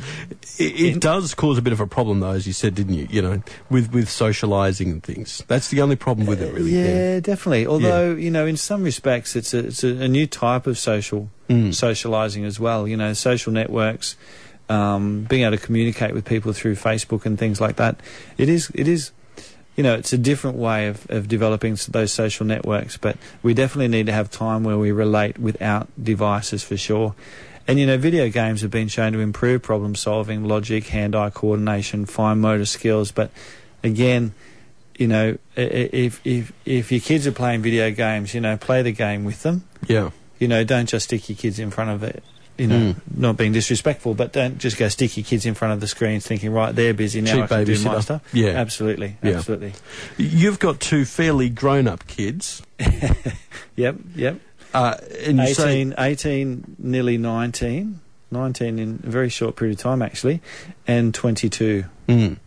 It, 0.57 0.79
it 0.95 0.99
does 1.01 1.33
cause 1.35 1.57
a 1.57 1.61
bit 1.61 1.73
of 1.73 1.79
a 1.79 1.87
problem, 1.87 2.19
though, 2.21 2.31
as 2.31 2.45
you 2.47 2.53
said, 2.53 2.75
didn't 2.75 2.93
you? 2.95 3.07
You 3.09 3.21
know, 3.21 3.43
with 3.69 3.91
with 3.91 4.07
socialising 4.07 4.91
and 4.91 5.03
things. 5.03 5.43
That's 5.47 5.67
the 5.69 5.81
only 5.81 5.95
problem 5.95 6.27
with 6.27 6.41
it, 6.41 6.53
really. 6.53 6.71
yeah, 6.71 7.19
definitely. 7.19 7.67
Although 7.67 8.15
you 8.15 8.31
know, 8.31 8.45
in 8.45 8.57
some 8.57 8.83
respects, 8.83 9.35
it's 9.35 9.53
a 9.53 9.59
it's 9.67 9.83
a, 9.83 9.89
a 10.03 10.07
new 10.07 10.27
type 10.27 10.67
of 10.67 10.77
social 10.77 11.29
Mm. 11.49 11.73
socializing 11.75 12.45
as 12.45 12.59
well. 12.59 12.87
You 12.87 12.95
know, 12.95 13.11
social 13.11 13.51
networks, 13.51 14.15
um, 14.69 15.25
being 15.27 15.43
able 15.43 15.57
to 15.57 15.63
communicate 15.65 16.13
with 16.13 16.23
people 16.23 16.53
through 16.53 16.75
Facebook 16.75 17.25
and 17.25 17.37
things 17.37 17.59
like 17.59 17.75
that. 17.75 17.99
It 18.37 18.47
is, 18.47 18.71
it 18.73 18.87
is, 18.87 19.11
you 19.75 19.83
know, 19.83 19.95
it's 19.95 20.13
a 20.13 20.17
different 20.17 20.57
way 20.57 20.87
of, 20.87 21.09
of 21.09 21.27
developing 21.27 21.77
those 21.89 22.11
social 22.11 22.45
networks. 22.45 22.97
But 22.97 23.17
we 23.41 23.53
definitely 23.53 23.87
need 23.87 24.07
to 24.07 24.11
have 24.11 24.29
time 24.29 24.63
where 24.63 24.77
we 24.77 24.91
relate 24.91 25.39
without 25.39 25.87
devices 26.01 26.63
for 26.63 26.77
sure. 26.77 27.15
And 27.67 27.79
you 27.79 27.85
know, 27.85 27.97
video 27.97 28.29
games 28.29 28.61
have 28.61 28.71
been 28.71 28.87
shown 28.87 29.13
to 29.13 29.19
improve 29.19 29.61
problem 29.61 29.95
solving, 29.95 30.43
logic, 30.45 30.87
hand-eye 30.87 31.29
coordination, 31.29 32.05
fine 32.05 32.39
motor 32.39 32.65
skills. 32.65 33.11
But 33.11 33.31
again, 33.83 34.33
you 34.97 35.07
know, 35.07 35.37
if 35.55 36.19
if 36.25 36.51
if 36.65 36.91
your 36.91 37.01
kids 37.01 37.25
are 37.25 37.31
playing 37.31 37.61
video 37.61 37.91
games, 37.91 38.33
you 38.33 38.41
know, 38.41 38.57
play 38.57 38.81
the 38.81 38.91
game 38.91 39.23
with 39.23 39.41
them 39.43 39.63
Yeah, 39.87 40.11
you 40.37 40.47
know, 40.47 40.63
don't 40.63 40.87
just 40.87 41.05
stick 41.05 41.29
your 41.29 41.37
kids 41.37 41.59
in 41.59 41.71
front 41.71 41.91
of 41.91 42.03
it. 42.03 42.23
You 42.61 42.67
know, 42.67 42.79
Mm. 42.93 42.95
not 43.17 43.37
being 43.37 43.53
disrespectful, 43.53 44.13
but 44.13 44.33
don't 44.33 44.59
just 44.59 44.77
go 44.77 44.87
stick 44.87 45.17
your 45.17 45.23
kids 45.23 45.45
in 45.47 45.55
front 45.55 45.73
of 45.73 45.79
the 45.79 45.87
screens 45.87 46.27
thinking, 46.27 46.51
right, 46.51 46.75
they're 46.75 46.93
busy 46.93 47.19
now. 47.21 47.33
Cheap 47.33 47.43
I 47.45 47.47
can 47.47 47.65
do 47.65 47.79
my 47.83 47.99
stuff. 48.01 48.21
Yeah. 48.33 48.49
absolutely, 48.49 49.17
Yeah. 49.23 49.37
absolutely. 49.37 49.73
you've 50.17 50.59
got 50.59 50.79
two 50.79 51.05
fairly 51.05 51.49
grown-up 51.49 52.05
kids, 52.05 52.61
Yep, 53.75 53.95
yep. 54.15 54.39
uh, 54.73 54.95
and 55.25 55.37
you 55.39 55.53
say 55.53 55.81
18, 55.81 55.95
18, 55.97 56.75
nearly 56.79 57.17
19. 57.17 57.99
19 58.33 58.79
in 58.79 58.99
a 59.03 59.09
very 59.09 59.27
short 59.29 59.55
period 59.57 59.77
of 59.77 59.81
time, 59.83 60.01
actually, 60.01 60.39
and 60.87 61.13
22. 61.13 61.83
Mm. 62.07 62.37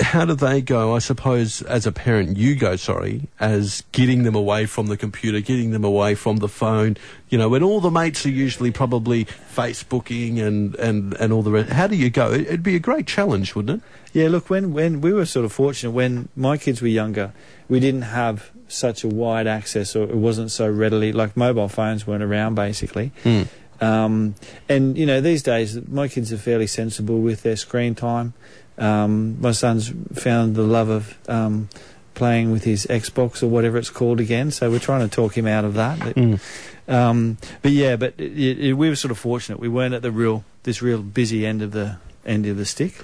How 0.00 0.24
do 0.24 0.34
they 0.34 0.62
go? 0.62 0.94
I 0.94 0.98
suppose 0.98 1.60
as 1.62 1.86
a 1.86 1.92
parent, 1.92 2.36
you 2.38 2.54
go, 2.54 2.76
sorry, 2.76 3.28
as 3.38 3.82
getting 3.92 4.22
them 4.22 4.34
away 4.34 4.64
from 4.66 4.86
the 4.86 4.96
computer, 4.96 5.40
getting 5.40 5.72
them 5.72 5.84
away 5.84 6.14
from 6.14 6.38
the 6.38 6.48
phone, 6.48 6.96
you 7.28 7.36
know, 7.36 7.48
when 7.50 7.62
all 7.62 7.80
the 7.80 7.90
mates 7.90 8.24
are 8.24 8.30
usually 8.30 8.70
probably 8.70 9.26
Facebooking 9.26 10.40
and, 10.40 10.74
and, 10.76 11.12
and 11.14 11.32
all 11.32 11.42
the 11.42 11.50
rest. 11.50 11.70
How 11.70 11.86
do 11.86 11.96
you 11.96 12.08
go? 12.10 12.32
It- 12.32 12.46
It'd 12.48 12.62
be 12.62 12.76
a 12.76 12.80
great 12.80 13.06
challenge, 13.06 13.54
wouldn't 13.54 13.82
it? 13.82 13.88
Yeah, 14.18 14.28
look, 14.28 14.48
when, 14.48 14.72
when 14.72 15.00
we 15.02 15.12
were 15.12 15.26
sort 15.26 15.44
of 15.44 15.52
fortunate, 15.52 15.90
when 15.90 16.28
my 16.34 16.56
kids 16.56 16.80
were 16.80 16.88
younger, 16.88 17.32
we 17.68 17.78
didn't 17.78 18.02
have 18.02 18.50
such 18.68 19.04
a 19.04 19.08
wide 19.08 19.46
access, 19.46 19.94
or 19.94 20.04
it 20.04 20.14
wasn't 20.16 20.50
so 20.50 20.68
readily, 20.68 21.12
like 21.12 21.36
mobile 21.36 21.68
phones 21.68 22.06
weren't 22.06 22.22
around 22.22 22.54
basically. 22.54 23.12
Hmm. 23.22 23.42
Um, 23.80 24.34
and 24.68 24.96
you 24.98 25.06
know, 25.06 25.20
these 25.20 25.42
days 25.42 25.78
my 25.88 26.08
kids 26.08 26.32
are 26.32 26.38
fairly 26.38 26.66
sensible 26.66 27.20
with 27.20 27.42
their 27.42 27.56
screen 27.56 27.94
time. 27.94 28.34
Um, 28.76 29.40
my 29.40 29.52
son's 29.52 29.92
found 30.14 30.54
the 30.54 30.62
love 30.62 30.88
of 30.88 31.18
um, 31.28 31.68
playing 32.14 32.50
with 32.52 32.64
his 32.64 32.86
Xbox 32.86 33.42
or 33.42 33.48
whatever 33.48 33.76
it's 33.78 33.90
called 33.90 34.20
again, 34.20 34.50
so 34.50 34.70
we're 34.70 34.78
trying 34.78 35.08
to 35.08 35.14
talk 35.14 35.36
him 35.36 35.46
out 35.46 35.64
of 35.64 35.74
that. 35.74 35.98
But, 35.98 36.14
Mm. 36.16 36.40
um, 36.88 37.38
but 37.62 37.72
yeah, 37.72 37.96
but 37.96 38.14
it, 38.18 38.58
it, 38.58 38.72
we 38.74 38.88
were 38.88 38.96
sort 38.96 39.10
of 39.12 39.18
fortunate. 39.18 39.58
We 39.60 39.68
weren't 39.68 39.94
at 39.94 40.02
the 40.02 40.10
real, 40.12 40.44
this 40.62 40.80
real 40.82 41.02
busy 41.02 41.44
end 41.46 41.62
of 41.62 41.72
the 41.72 41.96
end 42.26 42.46
of 42.46 42.56
the 42.56 42.64
stick. 42.66 42.94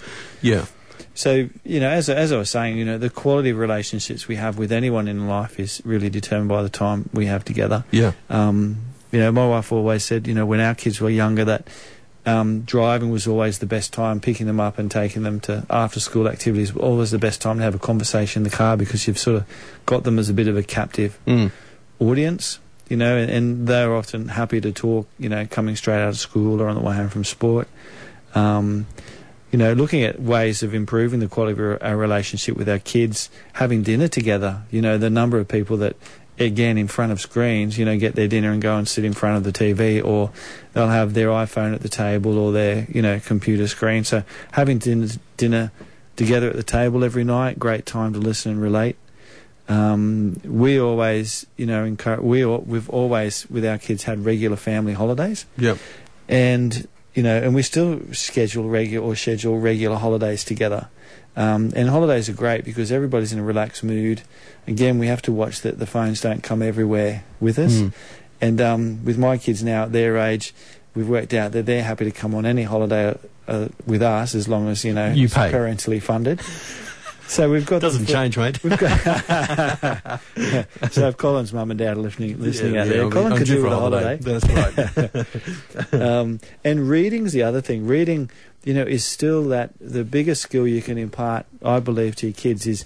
Yeah. 0.43 0.67
So 1.17 1.49
you 1.65 1.81
know, 1.81 1.89
as 1.91 2.09
as 2.09 2.33
I 2.33 2.37
was 2.39 2.51
saying, 2.51 2.77
you 2.77 2.85
know, 2.85 2.99
the 2.99 3.11
quality 3.11 3.51
of 3.51 3.59
relationships 3.59 4.27
we 4.29 4.35
have 4.37 4.59
with 4.59 4.73
anyone 4.73 5.07
in 5.07 5.29
life 5.29 5.61
is 5.61 5.81
really 5.85 6.11
determined 6.11 6.49
by 6.49 6.63
the 6.63 6.69
time 6.69 7.09
we 7.13 7.27
have 7.27 7.45
together. 7.45 7.85
Yeah. 7.93 8.13
Um, 8.31 8.79
you 9.15 9.21
know, 9.21 9.33
my 9.33 9.47
wife 9.49 9.73
always 9.73 10.05
said, 10.05 10.27
you 10.27 10.35
know, 10.35 10.45
when 10.45 10.61
our 10.61 10.75
kids 10.75 11.01
were 11.01 11.09
younger, 11.11 11.45
that 11.47 11.67
Um, 12.27 12.63
driving 12.65 13.11
was 13.13 13.27
always 13.27 13.59
the 13.59 13.67
best 13.67 13.93
time. 13.93 14.19
Picking 14.19 14.47
them 14.47 14.59
up 14.59 14.79
and 14.79 14.91
taking 14.91 15.25
them 15.25 15.41
to 15.41 15.67
after 15.69 16.01
school 16.01 16.27
activities 16.27 16.73
was 16.73 16.83
always 16.83 17.11
the 17.11 17.19
best 17.19 17.43
time 17.43 17.59
to 17.59 17.63
have 17.65 17.75
a 17.75 17.79
conversation 17.79 18.41
in 18.41 18.49
the 18.51 18.57
car 18.57 18.79
because 18.79 19.07
you've 19.07 19.19
sort 19.21 19.37
of 19.37 19.45
got 19.85 20.05
them 20.05 20.19
as 20.19 20.31
a 20.31 20.33
bit 20.33 20.49
of 20.49 20.57
a 20.57 20.63
captive 20.63 21.19
Mm. 21.27 21.51
audience, 22.01 22.61
you 22.89 22.97
know, 22.97 23.15
and, 23.21 23.31
and 23.31 23.69
they're 23.69 23.95
often 23.95 24.29
happy 24.29 24.59
to 24.63 24.73
talk, 24.73 25.07
you 25.19 25.29
know, 25.29 25.45
coming 25.51 25.77
straight 25.77 26.01
out 26.01 26.09
of 26.09 26.19
school 26.19 26.63
or 26.63 26.69
on 26.69 26.77
the 26.77 26.81
way 26.81 26.97
home 26.97 27.11
from 27.11 27.25
sport. 27.25 27.69
Um, 28.35 28.87
you 29.53 29.59
know, 29.59 29.75
looking 29.75 30.03
at 30.03 30.19
ways 30.19 30.63
of 30.63 30.73
improving 30.73 31.21
the 31.21 31.29
quality 31.29 31.53
of 31.53 31.61
our, 31.61 31.83
our 31.83 31.97
relationship 31.97 32.57
with 32.57 32.71
our 32.71 32.81
kids, 32.81 33.29
having 33.53 33.83
dinner 33.83 34.09
together. 34.09 34.63
You 34.73 34.81
know, 34.81 34.97
the 34.97 35.11
number 35.11 35.37
of 35.39 35.47
people 35.47 35.77
that, 35.85 35.95
again, 36.39 36.77
in 36.79 36.89
front 36.89 37.13
of 37.13 37.21
screens, 37.21 37.79
you 37.79 37.85
know, 37.85 37.97
get 37.99 38.15
their 38.15 38.29
dinner 38.29 38.51
and 38.53 38.61
go 38.63 38.77
and 38.77 38.89
sit 38.89 39.05
in 39.05 39.13
front 39.13 39.37
of 39.37 39.45
the 39.45 39.53
TV, 39.53 40.05
or 40.05 40.31
they'll 40.73 40.89
have 40.89 41.15
their 41.15 41.29
iPhone 41.29 41.75
at 41.75 41.81
the 41.83 41.89
table 41.89 42.39
or 42.39 42.53
their, 42.53 42.87
you 42.91 43.01
know, 43.03 43.21
computer 43.21 43.69
screen. 43.69 44.05
So 44.05 44.25
having 44.53 44.79
dinner, 44.79 45.09
dinner 45.37 45.71
together 46.17 46.49
at 46.51 46.57
the 46.57 46.63
table 46.63 47.05
every 47.05 47.25
night, 47.25 47.59
great 47.59 47.87
time 47.87 48.13
to 48.15 48.19
listen 48.19 48.53
and 48.53 48.61
relate. 48.63 48.97
Um, 49.69 50.41
we 50.45 50.79
always, 50.79 51.47
you 51.57 51.65
know, 51.67 51.85
encourage, 51.85 52.21
we 52.21 52.45
al- 52.45 52.61
we've 52.63 52.91
always 52.91 53.49
with 53.49 53.65
our 53.65 53.79
kids 53.79 54.03
had 54.03 54.25
regular 54.25 54.57
family 54.57 54.93
holidays, 54.93 55.47
Yep. 55.57 55.79
and 56.29 56.87
you 57.15 57.23
know, 57.23 57.37
and 57.39 57.55
we 57.55 57.63
still 57.63 58.01
schedule 58.13 58.69
regular 58.69 59.07
or 59.07 59.15
schedule 59.17 59.59
regular 59.61 59.97
holidays 59.97 60.45
together. 60.45 60.89
Um, 61.37 61.73
and 61.75 61.89
holidays 61.89 62.29
are 62.29 62.33
great 62.35 62.65
because 62.65 62.93
everybody's 62.93 63.33
in 63.33 63.39
a 63.39 63.43
relaxed 63.45 63.83
mood. 63.83 64.23
Again, 64.69 64.99
we 64.99 65.09
have 65.09 65.21
to 65.23 65.33
watch 65.33 65.63
that 65.63 65.79
the 65.79 65.87
phones 65.87 66.21
don't 66.21 66.43
come 66.43 66.63
everywhere 66.63 67.25
with 67.41 67.59
us. 67.59 67.73
Mm. 67.75 67.93
And 68.41 68.61
um, 68.61 69.05
with 69.05 69.19
my 69.19 69.37
kids 69.39 69.63
now 69.65 69.85
at 69.85 69.93
their 69.93 70.17
age, 70.17 70.55
we've 70.95 71.09
worked 71.09 71.35
out 71.35 71.53
that 71.53 71.67
they're 71.67 71.83
happy 71.83 72.05
to 72.05 72.11
come 72.13 72.35
on 72.35 72.47
any 72.47 72.63
holiday 72.63 73.19
uh, 73.49 73.69
with 73.87 74.03
us 74.03 74.35
as 74.35 74.49
long 74.49 74.69
as 74.69 74.85
you 74.85 74.95
know 74.95 75.13
You 75.13 75.25
it's 75.27 75.35
pay. 75.35 75.51
parentally 75.51 76.01
funded. 76.01 76.41
So 77.27 77.51
we've 77.51 77.67
got 77.67 77.81
Doesn't 77.81 78.05
the- 78.07 78.13
change, 78.13 78.37
mate. 78.37 78.63
We've 78.63 78.79
got 78.79 78.91
so 80.93 81.09
if 81.09 81.17
Colin's 81.17 81.53
mum 81.53 81.71
and 81.71 81.79
dad 81.79 81.97
are 81.97 82.01
listening, 82.01 82.41
listening 82.41 82.75
Yeah, 82.75 82.83
out 82.83 82.87
yeah, 82.89 82.93
there, 82.95 83.11
Colin 83.11 83.37
could 83.37 83.47
do 83.47 83.63
with 83.63 83.73
a 83.73 83.77
a 83.77 83.79
holiday. 83.79 84.17
That's 84.21 85.93
right. 85.93 85.93
um, 86.01 86.41
and 86.65 86.89
reading's 86.89 87.33
the 87.33 87.43
other 87.43 87.61
thing. 87.61 87.87
Reading, 87.87 88.31
you 88.65 88.75
know, 88.75 88.83
is 88.83 89.05
still 89.05 89.45
that 89.49 89.73
the 89.81 90.05
biggest 90.05 90.43
skill 90.43 90.67
you 90.69 90.83
can 90.83 90.99
impart, 90.99 91.47
I 91.65 91.81
believe, 91.81 92.15
to 92.17 92.27
your 92.27 92.35
kids 92.35 92.67
is 92.67 92.85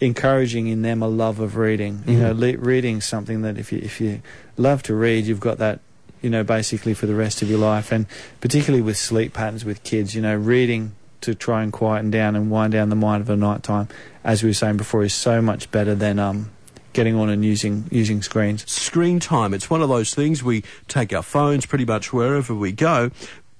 encouraging 0.00 0.68
in 0.68 0.82
them 0.82 1.02
a 1.02 1.08
love 1.08 1.38
of 1.40 1.56
reading. 1.56 2.02
You 2.06 2.18
know, 2.18 2.34
Mhm. 2.34 2.38
le- 2.38 2.58
reading's 2.58 3.04
something 3.04 3.42
that 3.42 3.58
if 3.58 3.72
you 3.72 3.80
if 3.82 4.00
you 4.00 4.22
love 4.56 4.82
to 4.84 4.94
read, 4.94 5.26
you've 5.26 5.40
got 5.40 5.58
that. 5.58 5.80
You 6.22 6.30
know, 6.30 6.44
basically 6.44 6.94
for 6.94 7.06
the 7.06 7.16
rest 7.16 7.42
of 7.42 7.50
your 7.50 7.58
life, 7.58 7.90
and 7.90 8.06
particularly 8.40 8.80
with 8.80 8.96
sleep 8.96 9.32
patterns 9.32 9.64
with 9.64 9.82
kids, 9.82 10.14
you 10.14 10.22
know, 10.22 10.36
reading 10.36 10.92
to 11.22 11.34
try 11.34 11.62
and 11.62 11.72
quieten 11.72 12.10
down 12.10 12.36
and 12.36 12.50
wind 12.50 12.72
down 12.72 12.88
the 12.88 12.96
mind 12.96 13.22
of 13.22 13.30
a 13.30 13.36
night 13.36 13.62
time, 13.62 13.88
as 14.22 14.42
we 14.42 14.50
were 14.50 14.54
saying 14.54 14.76
before, 14.76 15.02
is 15.02 15.14
so 15.14 15.42
much 15.42 15.70
better 15.70 15.94
than 15.94 16.18
um, 16.18 16.50
getting 16.92 17.16
on 17.16 17.30
and 17.30 17.44
using 17.44 17.84
using 17.90 18.22
screens. 18.22 18.70
Screen 18.70 19.18
time. 19.18 19.54
It's 19.54 19.70
one 19.70 19.82
of 19.82 19.88
those 19.88 20.14
things 20.14 20.42
we 20.42 20.62
take 20.88 21.12
our 21.12 21.22
phones 21.22 21.66
pretty 21.66 21.84
much 21.84 22.12
wherever 22.12 22.54
we 22.54 22.72
go. 22.72 23.10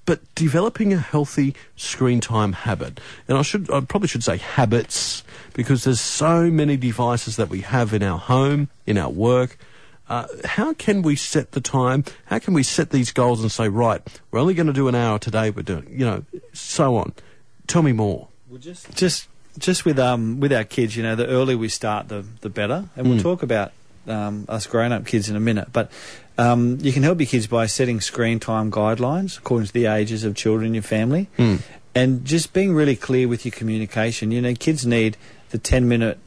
But 0.05 0.19
developing 0.35 0.91
a 0.91 0.97
healthy 0.97 1.55
screen 1.77 2.19
time 2.19 2.51
habit, 2.51 2.99
and 3.27 3.37
I 3.37 3.41
should, 3.41 3.71
I 3.71 3.79
probably 3.79 4.09
should 4.09 4.23
say 4.23 4.35
habits, 4.35 5.23
because 5.53 5.85
there's 5.85 6.01
so 6.01 6.51
many 6.51 6.75
devices 6.75 7.37
that 7.37 7.49
we 7.49 7.61
have 7.61 7.93
in 7.93 8.03
our 8.03 8.19
home, 8.19 8.67
in 8.85 8.97
our 8.97 9.09
work. 9.09 9.57
Uh, 10.09 10.27
how 10.43 10.73
can 10.73 11.01
we 11.01 11.15
set 11.15 11.53
the 11.53 11.61
time? 11.61 12.03
How 12.25 12.37
can 12.37 12.53
we 12.53 12.63
set 12.63 12.89
these 12.89 13.13
goals 13.13 13.41
and 13.41 13.49
say, 13.49 13.69
right, 13.69 14.01
we're 14.29 14.39
only 14.39 14.53
going 14.53 14.67
to 14.67 14.73
do 14.73 14.89
an 14.89 14.95
hour 14.95 15.17
today. 15.17 15.49
We're 15.49 15.63
doing, 15.63 15.87
you 15.89 16.05
know, 16.05 16.25
so 16.51 16.97
on. 16.97 17.13
Tell 17.67 17.81
me 17.81 17.91
more. 17.93 18.27
Well, 18.49 18.59
just 18.59 18.93
just 18.95 19.27
just 19.57 19.85
with 19.85 19.99
um 19.99 20.39
with 20.39 20.51
our 20.53 20.63
kids, 20.63 20.95
you 20.95 21.03
know, 21.03 21.15
the 21.15 21.27
earlier 21.27 21.57
we 21.57 21.69
start, 21.69 22.09
the 22.09 22.25
the 22.41 22.49
better. 22.49 22.85
And 22.95 23.07
we'll 23.07 23.17
Mm. 23.19 23.23
talk 23.23 23.43
about 23.43 23.71
um, 24.07 24.45
us 24.49 24.67
grown 24.67 24.91
up 24.91 25.05
kids 25.05 25.29
in 25.29 25.35
a 25.35 25.39
minute. 25.39 25.69
But 25.71 25.89
um, 26.37 26.77
you 26.81 26.91
can 26.91 27.03
help 27.03 27.19
your 27.21 27.27
kids 27.27 27.47
by 27.47 27.67
setting 27.67 28.01
screen 28.01 28.39
time 28.39 28.69
guidelines 28.69 29.37
according 29.37 29.67
to 29.67 29.73
the 29.73 29.85
ages 29.85 30.23
of 30.25 30.35
children 30.35 30.67
in 30.67 30.73
your 30.73 30.83
family, 30.83 31.29
Mm. 31.37 31.61
and 31.95 32.25
just 32.25 32.51
being 32.53 32.73
really 32.73 32.95
clear 32.97 33.27
with 33.29 33.45
your 33.45 33.53
communication. 33.53 34.31
You 34.31 34.41
know, 34.41 34.53
kids 34.55 34.85
need 34.85 35.15
the 35.51 35.57
ten 35.57 35.87
minute. 35.87 36.17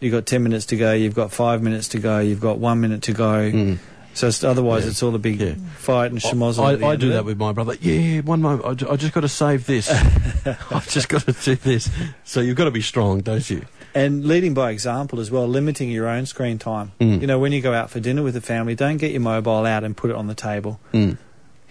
You've 0.00 0.12
got 0.12 0.26
ten 0.26 0.42
minutes 0.44 0.66
to 0.66 0.76
go. 0.76 0.92
You've 0.92 1.14
got 1.14 1.32
five 1.32 1.60
minutes 1.62 1.88
to 1.88 1.98
go. 1.98 2.20
You've 2.20 2.40
got 2.40 2.58
one 2.58 2.80
minute 2.80 3.02
to 3.02 3.12
go. 3.12 3.50
Mm. 3.50 3.78
So 4.14 4.28
it's, 4.28 4.42
otherwise, 4.44 4.84
Yeah. 4.84 4.90
it's 4.90 5.02
all 5.02 5.14
a 5.14 5.18
big 5.18 5.40
Yeah. 5.40 5.54
fight 5.76 6.10
and 6.12 6.20
schmozzle. 6.20 6.64
I, 6.82 6.86
I 6.86 6.92
end 6.92 7.00
do 7.00 7.08
that 7.10 7.18
it. 7.18 7.24
with 7.24 7.36
my 7.36 7.52
brother. 7.52 7.74
Yeah, 7.80 8.20
one 8.20 8.40
moment. 8.40 8.82
I, 8.82 8.92
I 8.92 8.96
just 8.96 9.12
got 9.12 9.20
to 9.22 9.28
save 9.28 9.66
this. 9.66 9.90
I've 10.70 10.88
just 10.88 11.08
got 11.08 11.22
to 11.22 11.32
do 11.32 11.56
this. 11.56 11.90
So 12.24 12.40
you've 12.40 12.56
got 12.56 12.64
to 12.64 12.70
be 12.70 12.80
strong, 12.82 13.20
don't 13.20 13.48
you? 13.50 13.66
And 13.94 14.24
leading 14.24 14.54
by 14.54 14.70
example 14.70 15.20
as 15.20 15.30
well, 15.30 15.46
limiting 15.46 15.90
your 15.90 16.08
own 16.08 16.26
screen 16.26 16.58
time. 16.58 16.92
Mm. 17.00 17.20
You 17.20 17.26
know, 17.26 17.38
when 17.38 17.52
you 17.52 17.60
go 17.60 17.72
out 17.72 17.90
for 17.90 18.00
dinner 18.00 18.22
with 18.22 18.34
the 18.34 18.40
family, 18.40 18.74
don't 18.74 18.96
get 18.96 19.12
your 19.12 19.20
mobile 19.20 19.66
out 19.66 19.84
and 19.84 19.96
put 19.96 20.10
it 20.10 20.16
on 20.16 20.26
the 20.26 20.34
table. 20.34 20.80
Mm. 20.92 21.16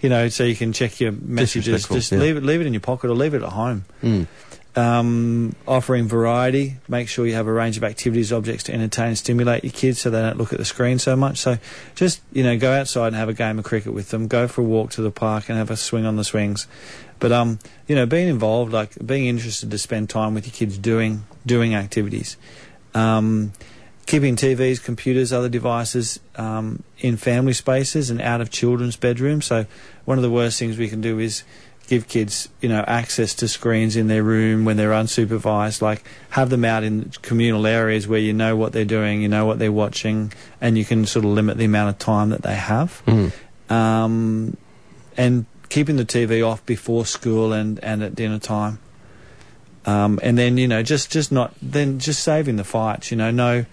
You 0.00 0.08
know, 0.08 0.28
so 0.28 0.44
you 0.44 0.54
can 0.56 0.72
check 0.72 1.00
your 1.00 1.12
messages. 1.12 1.86
Just 1.88 2.12
yeah. 2.12 2.18
leave 2.18 2.36
it, 2.36 2.42
leave 2.42 2.60
it 2.60 2.66
in 2.66 2.72
your 2.74 2.80
pocket 2.80 3.08
or 3.10 3.14
leave 3.14 3.32
it 3.34 3.42
at 3.42 3.50
home. 3.52 3.84
Mm. 4.02 4.26
Um, 4.76 5.54
offering 5.68 6.08
variety, 6.08 6.78
make 6.88 7.08
sure 7.08 7.24
you 7.26 7.34
have 7.34 7.46
a 7.46 7.52
range 7.52 7.76
of 7.76 7.84
activities, 7.84 8.32
objects 8.32 8.64
to 8.64 8.74
entertain 8.74 9.08
and 9.08 9.18
stimulate 9.18 9.62
your 9.62 9.72
kids, 9.72 10.00
so 10.00 10.10
they 10.10 10.20
don't 10.20 10.36
look 10.36 10.52
at 10.52 10.58
the 10.58 10.64
screen 10.64 10.98
so 10.98 11.14
much. 11.14 11.38
So, 11.38 11.58
just 11.94 12.20
you 12.32 12.42
know, 12.42 12.58
go 12.58 12.72
outside 12.72 13.08
and 13.08 13.16
have 13.16 13.28
a 13.28 13.34
game 13.34 13.60
of 13.60 13.64
cricket 13.64 13.92
with 13.92 14.10
them. 14.10 14.26
Go 14.26 14.48
for 14.48 14.62
a 14.62 14.64
walk 14.64 14.90
to 14.92 15.02
the 15.02 15.12
park 15.12 15.48
and 15.48 15.56
have 15.58 15.70
a 15.70 15.76
swing 15.76 16.06
on 16.06 16.16
the 16.16 16.24
swings. 16.24 16.66
But 17.20 17.30
um, 17.30 17.60
you 17.86 17.94
know, 17.94 18.04
being 18.04 18.28
involved, 18.28 18.72
like 18.72 18.94
being 19.04 19.26
interested 19.26 19.70
to 19.70 19.78
spend 19.78 20.10
time 20.10 20.34
with 20.34 20.44
your 20.46 20.52
kids 20.52 20.76
doing 20.76 21.24
doing 21.46 21.74
activities. 21.74 22.36
Um, 22.94 23.52
keeping 24.06 24.36
TVs, 24.36 24.82
computers, 24.82 25.32
other 25.32 25.48
devices 25.48 26.20
um, 26.36 26.82
in 26.98 27.16
family 27.16 27.52
spaces 27.52 28.10
and 28.10 28.20
out 28.20 28.40
of 28.40 28.50
children's 28.50 28.96
bedrooms. 28.96 29.46
So 29.46 29.66
one 30.04 30.18
of 30.18 30.22
the 30.22 30.30
worst 30.30 30.58
things 30.58 30.76
we 30.76 30.88
can 30.88 31.00
do 31.00 31.18
is 31.18 31.44
give 31.86 32.08
kids, 32.08 32.48
you 32.60 32.68
know, 32.68 32.84
access 32.86 33.34
to 33.34 33.48
screens 33.48 33.96
in 33.96 34.06
their 34.08 34.22
room 34.22 34.64
when 34.64 34.76
they're 34.76 34.90
unsupervised. 34.90 35.82
Like 35.82 36.02
have 36.30 36.50
them 36.50 36.64
out 36.64 36.82
in 36.82 37.10
communal 37.22 37.66
areas 37.66 38.08
where 38.08 38.20
you 38.20 38.32
know 38.32 38.56
what 38.56 38.72
they're 38.72 38.84
doing, 38.84 39.22
you 39.22 39.28
know 39.28 39.46
what 39.46 39.58
they're 39.58 39.72
watching, 39.72 40.32
and 40.60 40.78
you 40.78 40.84
can 40.84 41.06
sort 41.06 41.24
of 41.24 41.30
limit 41.32 41.58
the 41.58 41.64
amount 41.64 41.90
of 41.90 41.98
time 41.98 42.30
that 42.30 42.42
they 42.42 42.54
have. 42.54 43.02
Mm. 43.06 43.32
Um, 43.70 44.56
and 45.16 45.46
keeping 45.68 45.96
the 45.96 46.04
TV 46.04 46.46
off 46.46 46.64
before 46.66 47.06
school 47.06 47.52
and, 47.52 47.82
and 47.82 48.02
at 48.02 48.14
dinner 48.14 48.38
time. 48.38 48.78
Um, 49.86 50.18
and 50.22 50.38
then 50.38 50.56
you 50.56 50.66
know 50.66 50.82
just 50.82 51.12
just 51.12 51.30
not 51.30 51.52
then 51.60 51.98
just 51.98 52.22
saving 52.22 52.56
the 52.56 52.64
fights. 52.64 53.10
You 53.10 53.16
know, 53.16 53.30
no. 53.30 53.66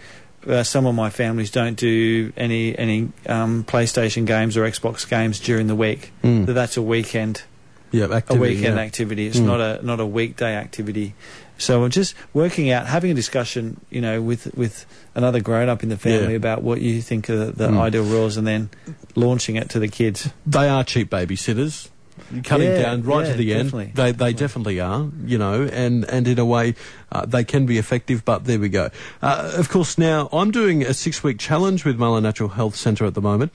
Uh, 0.48 0.64
some 0.64 0.88
of 0.88 0.96
my 0.96 1.12
families 1.12 1.52
don't 1.52 1.76
do 1.76 2.34
any 2.36 2.76
any 2.76 3.10
um, 3.28 3.64
PlayStation 3.64 4.26
games 4.26 4.58
or 4.58 4.64
Xbox 4.64 5.08
games 5.08 5.40
during 5.40 5.68
the 5.68 5.76
week. 5.76 6.12
Mm. 6.24 6.48
That 6.48 6.54
That's 6.54 6.78
a 6.78 6.82
weekend 6.82 7.44
Yeah, 7.92 8.06
a 8.06 8.12
activity, 8.14 8.56
weekend 8.56 8.76
yeah. 8.78 8.82
activity. 8.84 9.28
It's 9.28 9.40
Mm. 9.40 9.46
not 9.46 9.60
a 9.62 9.86
not 9.86 10.00
a 10.00 10.06
weekday 10.06 10.56
activity. 10.56 11.14
So 11.58 11.84
I'm 11.84 11.92
just 11.92 12.16
working 12.34 12.72
out, 12.72 12.88
having 12.88 13.12
a 13.12 13.14
discussion, 13.14 13.80
you 13.90 14.02
know, 14.02 14.22
with 14.22 14.54
with 14.56 14.86
another 15.14 15.40
grown 15.42 15.70
up 15.70 15.84
in 15.84 15.90
the 15.90 15.98
family 15.98 16.32
Yeah. 16.32 16.38
about 16.38 16.64
what 16.64 16.82
you 16.82 17.02
think 17.02 17.30
are 17.30 17.38
the, 17.38 17.52
the 17.52 17.68
Mm. 17.68 17.80
ideal 17.80 18.04
rules, 18.04 18.38
and 18.38 18.48
then 18.48 18.70
launching 19.16 19.58
it 19.58 19.70
to 19.70 19.80
the 19.80 19.88
kids. 19.88 20.30
They 20.48 20.68
are 20.70 20.84
cheap 20.84 21.10
babysitters. 21.12 21.90
You're 22.32 22.44
Cutting 22.44 22.68
Yeah, 22.72 22.82
down 22.84 23.04
right 23.04 23.26
to 23.26 23.34
the 23.34 23.48
definitely, 23.50 23.86
end. 23.88 23.96
They 23.96 24.12
they 24.12 24.32
definitely 24.34 24.80
are, 24.80 25.10
you 25.26 25.38
know, 25.38 25.64
and, 25.64 26.06
and 26.06 26.28
in 26.28 26.40
a 26.40 26.46
way 26.46 26.76
uh, 27.12 27.26
they 27.26 27.44
can 27.44 27.66
be 27.66 27.78
effective, 27.78 28.24
but 28.24 28.46
there 28.46 28.60
we 28.60 28.70
go. 28.70 28.90
Uh, 29.22 29.52
of 29.58 29.70
course, 29.70 29.98
now 29.98 30.30
I'm 30.32 30.52
doing 30.52 30.82
a 30.84 30.94
six 30.94 31.24
week 31.24 31.40
challenge 31.40 31.84
with 31.84 31.98
Mullen 31.98 32.24
Natural 32.24 32.50
Health 32.50 32.76
Centre 32.76 33.06
at 33.06 33.16
the 33.16 33.22
moment, 33.22 33.52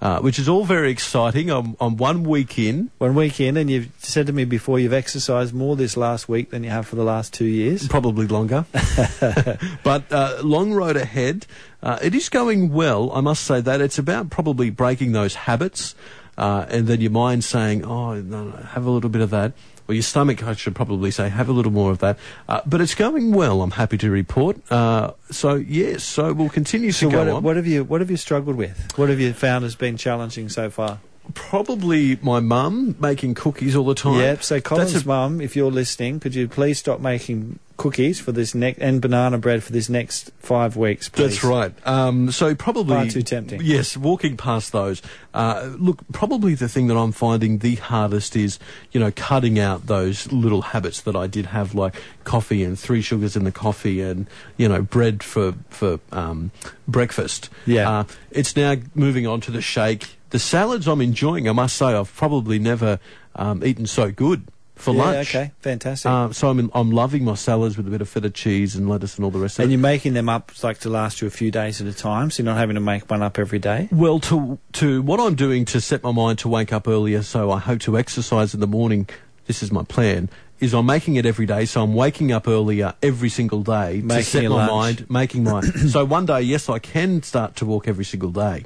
uh, 0.00 0.20
which 0.20 0.38
is 0.38 0.48
all 0.48 0.64
very 0.64 0.90
exciting. 0.90 1.50
I'm, 1.50 1.76
I'm 1.80 1.96
one 1.96 2.22
week 2.22 2.58
in, 2.58 2.90
One 2.98 3.14
weekend, 3.14 3.58
and 3.58 3.68
you've 3.68 3.90
said 3.98 4.26
to 4.28 4.32
me 4.32 4.44
before 4.44 4.78
you've 4.78 4.92
exercised 4.92 5.52
more 5.52 5.74
this 5.74 5.96
last 5.96 6.28
week 6.28 6.50
than 6.50 6.62
you 6.62 6.70
have 6.70 6.86
for 6.86 6.96
the 6.96 7.04
last 7.04 7.34
two 7.34 7.44
years. 7.46 7.88
probably 7.88 8.26
longer. 8.26 8.64
but 9.82 10.12
uh, 10.12 10.38
long 10.42 10.72
road 10.72 10.96
ahead. 10.96 11.46
Uh, 11.82 11.98
it 12.02 12.14
is 12.14 12.28
going 12.28 12.72
well, 12.72 13.10
I 13.12 13.20
must 13.20 13.44
say 13.44 13.60
that. 13.60 13.80
It's 13.80 13.98
about 13.98 14.30
probably 14.30 14.70
breaking 14.70 15.12
those 15.12 15.34
habits, 15.34 15.94
uh, 16.36 16.66
and 16.68 16.86
then 16.86 17.00
your 17.00 17.10
mind 17.10 17.44
saying, 17.44 17.84
"Oh, 17.84 18.14
no, 18.14 18.44
no, 18.44 18.50
have 18.56 18.84
a 18.86 18.90
little 18.90 19.10
bit 19.10 19.22
of 19.22 19.30
that." 19.30 19.52
Or 19.88 19.94
your 19.94 20.02
stomach, 20.02 20.42
I 20.44 20.52
should 20.52 20.74
probably 20.74 21.10
say, 21.10 21.30
have 21.30 21.48
a 21.48 21.52
little 21.52 21.72
more 21.72 21.90
of 21.90 21.98
that. 22.00 22.18
Uh, 22.46 22.60
but 22.66 22.82
it's 22.82 22.94
going 22.94 23.32
well. 23.32 23.62
I'm 23.62 23.70
happy 23.70 23.96
to 23.98 24.10
report. 24.10 24.58
Uh, 24.70 25.12
so 25.30 25.54
yes, 25.54 26.04
so 26.04 26.32
we'll 26.34 26.50
continue 26.50 26.92
So 26.92 27.06
to 27.08 27.12
go 27.12 27.18
what, 27.24 27.28
on. 27.36 27.42
what 27.42 27.56
have 27.56 27.66
you 27.66 27.84
what 27.84 28.02
have 28.02 28.10
you 28.10 28.18
struggled 28.18 28.56
with? 28.56 28.92
What 28.96 29.08
have 29.08 29.18
you 29.18 29.32
found 29.32 29.64
has 29.64 29.74
been 29.76 29.96
challenging 29.96 30.50
so 30.50 30.68
far? 30.68 30.98
Probably 31.32 32.16
my 32.20 32.40
mum 32.40 32.96
making 33.00 33.34
cookies 33.34 33.74
all 33.74 33.84
the 33.86 33.94
time. 33.94 34.18
Yep. 34.20 34.42
So 34.42 34.60
Colin's 34.60 35.04
a- 35.04 35.06
mum, 35.06 35.40
if 35.40 35.56
you're 35.56 35.70
listening, 35.70 36.20
could 36.20 36.34
you 36.34 36.48
please 36.48 36.78
stop 36.78 37.00
making 37.00 37.58
cookies 37.78 38.20
for 38.20 38.32
this 38.32 38.54
next 38.54 38.78
and 38.80 39.00
banana 39.00 39.38
bread 39.38 39.62
for 39.62 39.72
this 39.72 39.88
next 39.88 40.30
five 40.40 40.76
weeks. 40.76 41.08
Please. 41.08 41.40
That's 41.40 41.44
right. 41.44 41.72
Um, 41.86 42.30
so 42.30 42.54
probably 42.54 42.96
Far 42.96 43.06
too 43.06 43.22
tempting. 43.22 43.60
Yes, 43.62 43.96
walking 43.96 44.36
past 44.36 44.72
those. 44.72 45.00
Uh, 45.32 45.70
look, 45.78 46.00
probably 46.12 46.54
the 46.54 46.68
thing 46.68 46.88
that 46.88 46.96
I'm 46.96 47.12
finding 47.12 47.58
the 47.58 47.76
hardest 47.76 48.36
is, 48.36 48.58
you 48.92 49.00
know, 49.00 49.10
cutting 49.14 49.58
out 49.58 49.86
those 49.86 50.30
little 50.30 50.62
habits 50.62 51.00
that 51.02 51.16
I 51.16 51.26
did 51.26 51.46
have, 51.46 51.74
like 51.74 51.94
coffee 52.24 52.62
and 52.62 52.78
three 52.78 53.00
sugars 53.00 53.36
in 53.36 53.44
the 53.44 53.52
coffee, 53.52 54.02
and 54.02 54.26
you 54.58 54.68
know, 54.68 54.82
bread 54.82 55.22
for 55.22 55.54
for 55.70 56.00
um, 56.12 56.50
breakfast. 56.86 57.48
Yeah. 57.64 57.88
Uh, 57.88 58.04
it's 58.30 58.54
now 58.56 58.74
moving 58.94 59.26
on 59.26 59.40
to 59.42 59.50
the 59.50 59.62
shake. 59.62 60.16
The 60.30 60.38
salads 60.38 60.86
I'm 60.86 61.00
enjoying. 61.00 61.48
I 61.48 61.52
must 61.52 61.76
say, 61.76 61.86
I've 61.86 62.14
probably 62.14 62.58
never 62.58 62.98
um, 63.34 63.64
eaten 63.64 63.86
so 63.86 64.10
good 64.10 64.42
for 64.78 64.94
Yeah, 64.94 65.02
lunch. 65.04 65.34
okay, 65.34 65.50
fantastic. 65.60 66.10
Uh, 66.10 66.32
so 66.32 66.48
I'm 66.48 66.58
in, 66.58 66.70
I'm 66.74 66.90
loving 66.90 67.24
my 67.24 67.34
salads 67.34 67.76
with 67.76 67.86
a 67.86 67.90
bit 67.90 68.00
of 68.00 68.08
feta 68.08 68.30
cheese 68.30 68.74
and 68.76 68.88
lettuce 68.88 69.16
and 69.16 69.24
all 69.24 69.30
the 69.30 69.38
rest 69.38 69.58
of 69.58 69.60
it. 69.60 69.64
and 69.64 69.72
it. 69.72 69.76
you're 69.76 69.82
making 69.82 70.14
them 70.14 70.28
up 70.28 70.52
like 70.62 70.78
to 70.80 70.88
last 70.88 71.20
you 71.20 71.26
a 71.28 71.30
few 71.30 71.50
days 71.50 71.80
at 71.80 71.86
a 71.86 71.92
time, 71.92 72.30
so 72.30 72.42
you're 72.42 72.52
not 72.52 72.58
having 72.58 72.74
to 72.74 72.80
make 72.80 73.10
one 73.10 73.22
up 73.22 73.38
every 73.38 73.58
day. 73.58 73.88
Well, 73.92 74.18
to 74.20 74.58
to 74.74 75.02
what 75.02 75.20
I'm 75.20 75.34
doing 75.34 75.64
to 75.66 75.80
set 75.80 76.02
my 76.02 76.12
mind 76.12 76.38
to 76.40 76.48
wake 76.48 76.72
up 76.72 76.88
earlier, 76.88 77.22
so 77.22 77.50
I 77.50 77.58
hope 77.58 77.80
to 77.80 77.98
exercise 77.98 78.54
in 78.54 78.60
the 78.60 78.66
morning. 78.66 79.08
This 79.46 79.62
is 79.62 79.70
my 79.72 79.82
plan. 79.82 80.28
Is 80.60 80.74
I'm 80.74 80.86
making 80.86 81.14
it 81.14 81.24
every 81.24 81.46
day, 81.46 81.66
so 81.66 81.82
I'm 81.84 81.94
waking 81.94 82.32
up 82.32 82.48
earlier 82.48 82.92
every 83.00 83.28
single 83.28 83.62
day 83.62 84.00
to 84.00 84.06
Making 84.06 84.22
set 84.24 84.42
my 84.44 84.66
lunch. 84.66 84.70
mind, 84.72 85.10
making 85.10 85.44
my. 85.44 85.60
so 85.94 86.04
one 86.04 86.26
day, 86.26 86.40
yes, 86.42 86.68
I 86.68 86.80
can 86.80 87.22
start 87.22 87.54
to 87.56 87.64
walk 87.64 87.86
every 87.86 88.04
single 88.04 88.30
day. 88.30 88.64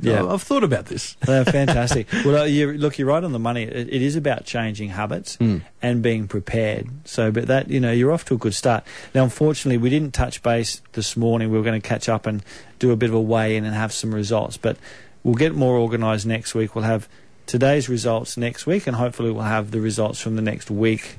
Yeah. 0.00 0.26
I've 0.26 0.42
thought 0.42 0.64
about 0.64 0.86
this. 0.86 1.16
Uh, 1.28 1.44
fantastic. 1.44 2.06
well, 2.24 2.42
uh, 2.42 2.44
you, 2.44 2.72
look, 2.72 2.98
you're 2.98 3.08
right 3.08 3.22
on 3.22 3.32
the 3.32 3.38
money. 3.38 3.62
It, 3.64 3.88
it 3.92 4.02
is 4.02 4.16
about 4.16 4.44
changing 4.44 4.90
habits 4.90 5.36
Mm. 5.36 5.62
and 5.82 6.02
being 6.02 6.28
prepared. 6.28 6.88
So, 7.04 7.30
but 7.30 7.46
that 7.48 7.68
you 7.70 7.78
know, 7.80 7.92
you're 7.92 8.12
off 8.12 8.24
to 8.26 8.34
a 8.34 8.38
good 8.38 8.54
start. 8.54 8.84
Now, 9.14 9.24
unfortunately, 9.24 9.78
we 9.78 9.90
didn't 9.90 10.12
touch 10.14 10.42
base 10.42 10.80
this 10.92 11.16
morning. 11.16 11.50
We 11.50 11.58
were 11.58 11.64
going 11.64 11.80
to 11.80 11.86
catch 11.88 12.08
up 12.08 12.26
and 12.26 12.42
do 12.78 12.90
a 12.90 12.96
bit 12.96 13.10
of 13.10 13.14
a 13.14 13.20
weigh 13.20 13.56
in 13.56 13.64
and 13.64 13.74
have 13.74 13.92
some 13.92 14.14
results, 14.14 14.56
but 14.56 14.76
we'll 15.22 15.34
get 15.34 15.54
more 15.54 15.76
organised 15.78 16.26
next 16.26 16.54
week. 16.54 16.74
We'll 16.74 16.84
have 16.84 17.08
today's 17.46 17.88
results 17.88 18.36
next 18.36 18.66
week, 18.66 18.86
and 18.86 18.96
hopefully, 18.96 19.30
we'll 19.30 19.44
have 19.44 19.70
the 19.70 19.80
results 19.80 20.20
from 20.20 20.36
the 20.36 20.42
next 20.42 20.70
week 20.70 21.16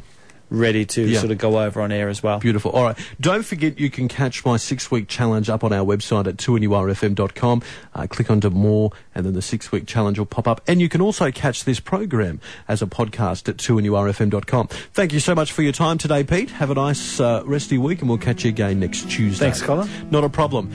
ready 0.53 0.85
to 0.85 1.01
Yeah. 1.01 1.19
sort 1.19 1.31
of 1.31 1.37
go 1.39 1.59
over 1.59 1.81
on 1.81 1.91
air 1.91 2.07
as 2.07 2.21
well. 2.23 2.39
Beautiful. 2.39 2.71
All 2.71 2.83
right. 2.83 2.97
Don't 3.19 3.43
forget 3.43 3.79
you 3.79 3.89
can 3.89 4.07
catch 4.07 4.45
my 4.45 4.55
six 4.55 4.89
week 4.91 5.07
challenge 5.09 5.49
up 5.49 5.63
on 5.63 5.73
our 5.73 5.83
website 5.83 6.27
at 6.27 6.37
2nurfm.com. 6.37 7.61
Uh, 7.93 8.07
click 8.07 8.29
onto 8.29 8.49
more 8.51 8.91
and 9.15 9.25
then 9.25 9.33
the 9.33 9.41
six 9.41 9.71
week 9.71 9.87
challenge 9.87 10.19
will 10.19 10.25
pop 10.27 10.47
up. 10.47 10.61
And 10.67 10.79
you 10.79 10.87
can 10.89 11.01
also 11.01 11.31
catch 11.31 11.63
this 11.65 11.79
program 11.79 12.39
as 12.67 12.81
a 12.81 12.85
podcast 12.85 13.49
at 13.49 13.57
2nurfm.com. 13.57 14.67
Thank 14.93 15.11
you 15.11 15.19
so 15.19 15.33
much 15.35 15.51
for 15.51 15.63
your 15.63 15.73
time 15.73 15.97
today, 15.97 16.23
Pete. 16.23 16.51
Have 16.51 16.69
a 16.69 16.75
nice 16.75 17.19
uh, 17.19 17.41
resty 17.45 17.77
week 17.77 17.99
and 18.01 18.07
we'll 18.09 18.19
catch 18.19 18.43
you 18.45 18.49
again 18.49 18.79
next 18.79 19.09
Tuesday. 19.09 19.45
Thanks, 19.45 19.61
Colin. 19.61 19.89
Not 20.11 20.23
a 20.23 20.29
problem. 20.29 20.69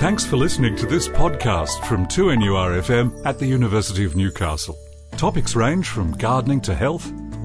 Thanks 0.00 0.24
for 0.24 0.36
listening 0.36 0.76
to 0.76 0.86
this 0.86 1.08
podcast 1.08 1.84
from 1.86 2.06
2NURFM 2.06 3.24
at 3.26 3.38
the 3.38 3.46
University 3.46 4.04
of 4.04 4.14
Newcastle. 4.14 4.76
Topics 5.16 5.56
range 5.56 5.88
from 5.88 6.12
gardening 6.12 6.60
to 6.60 6.74
health, 6.74 7.10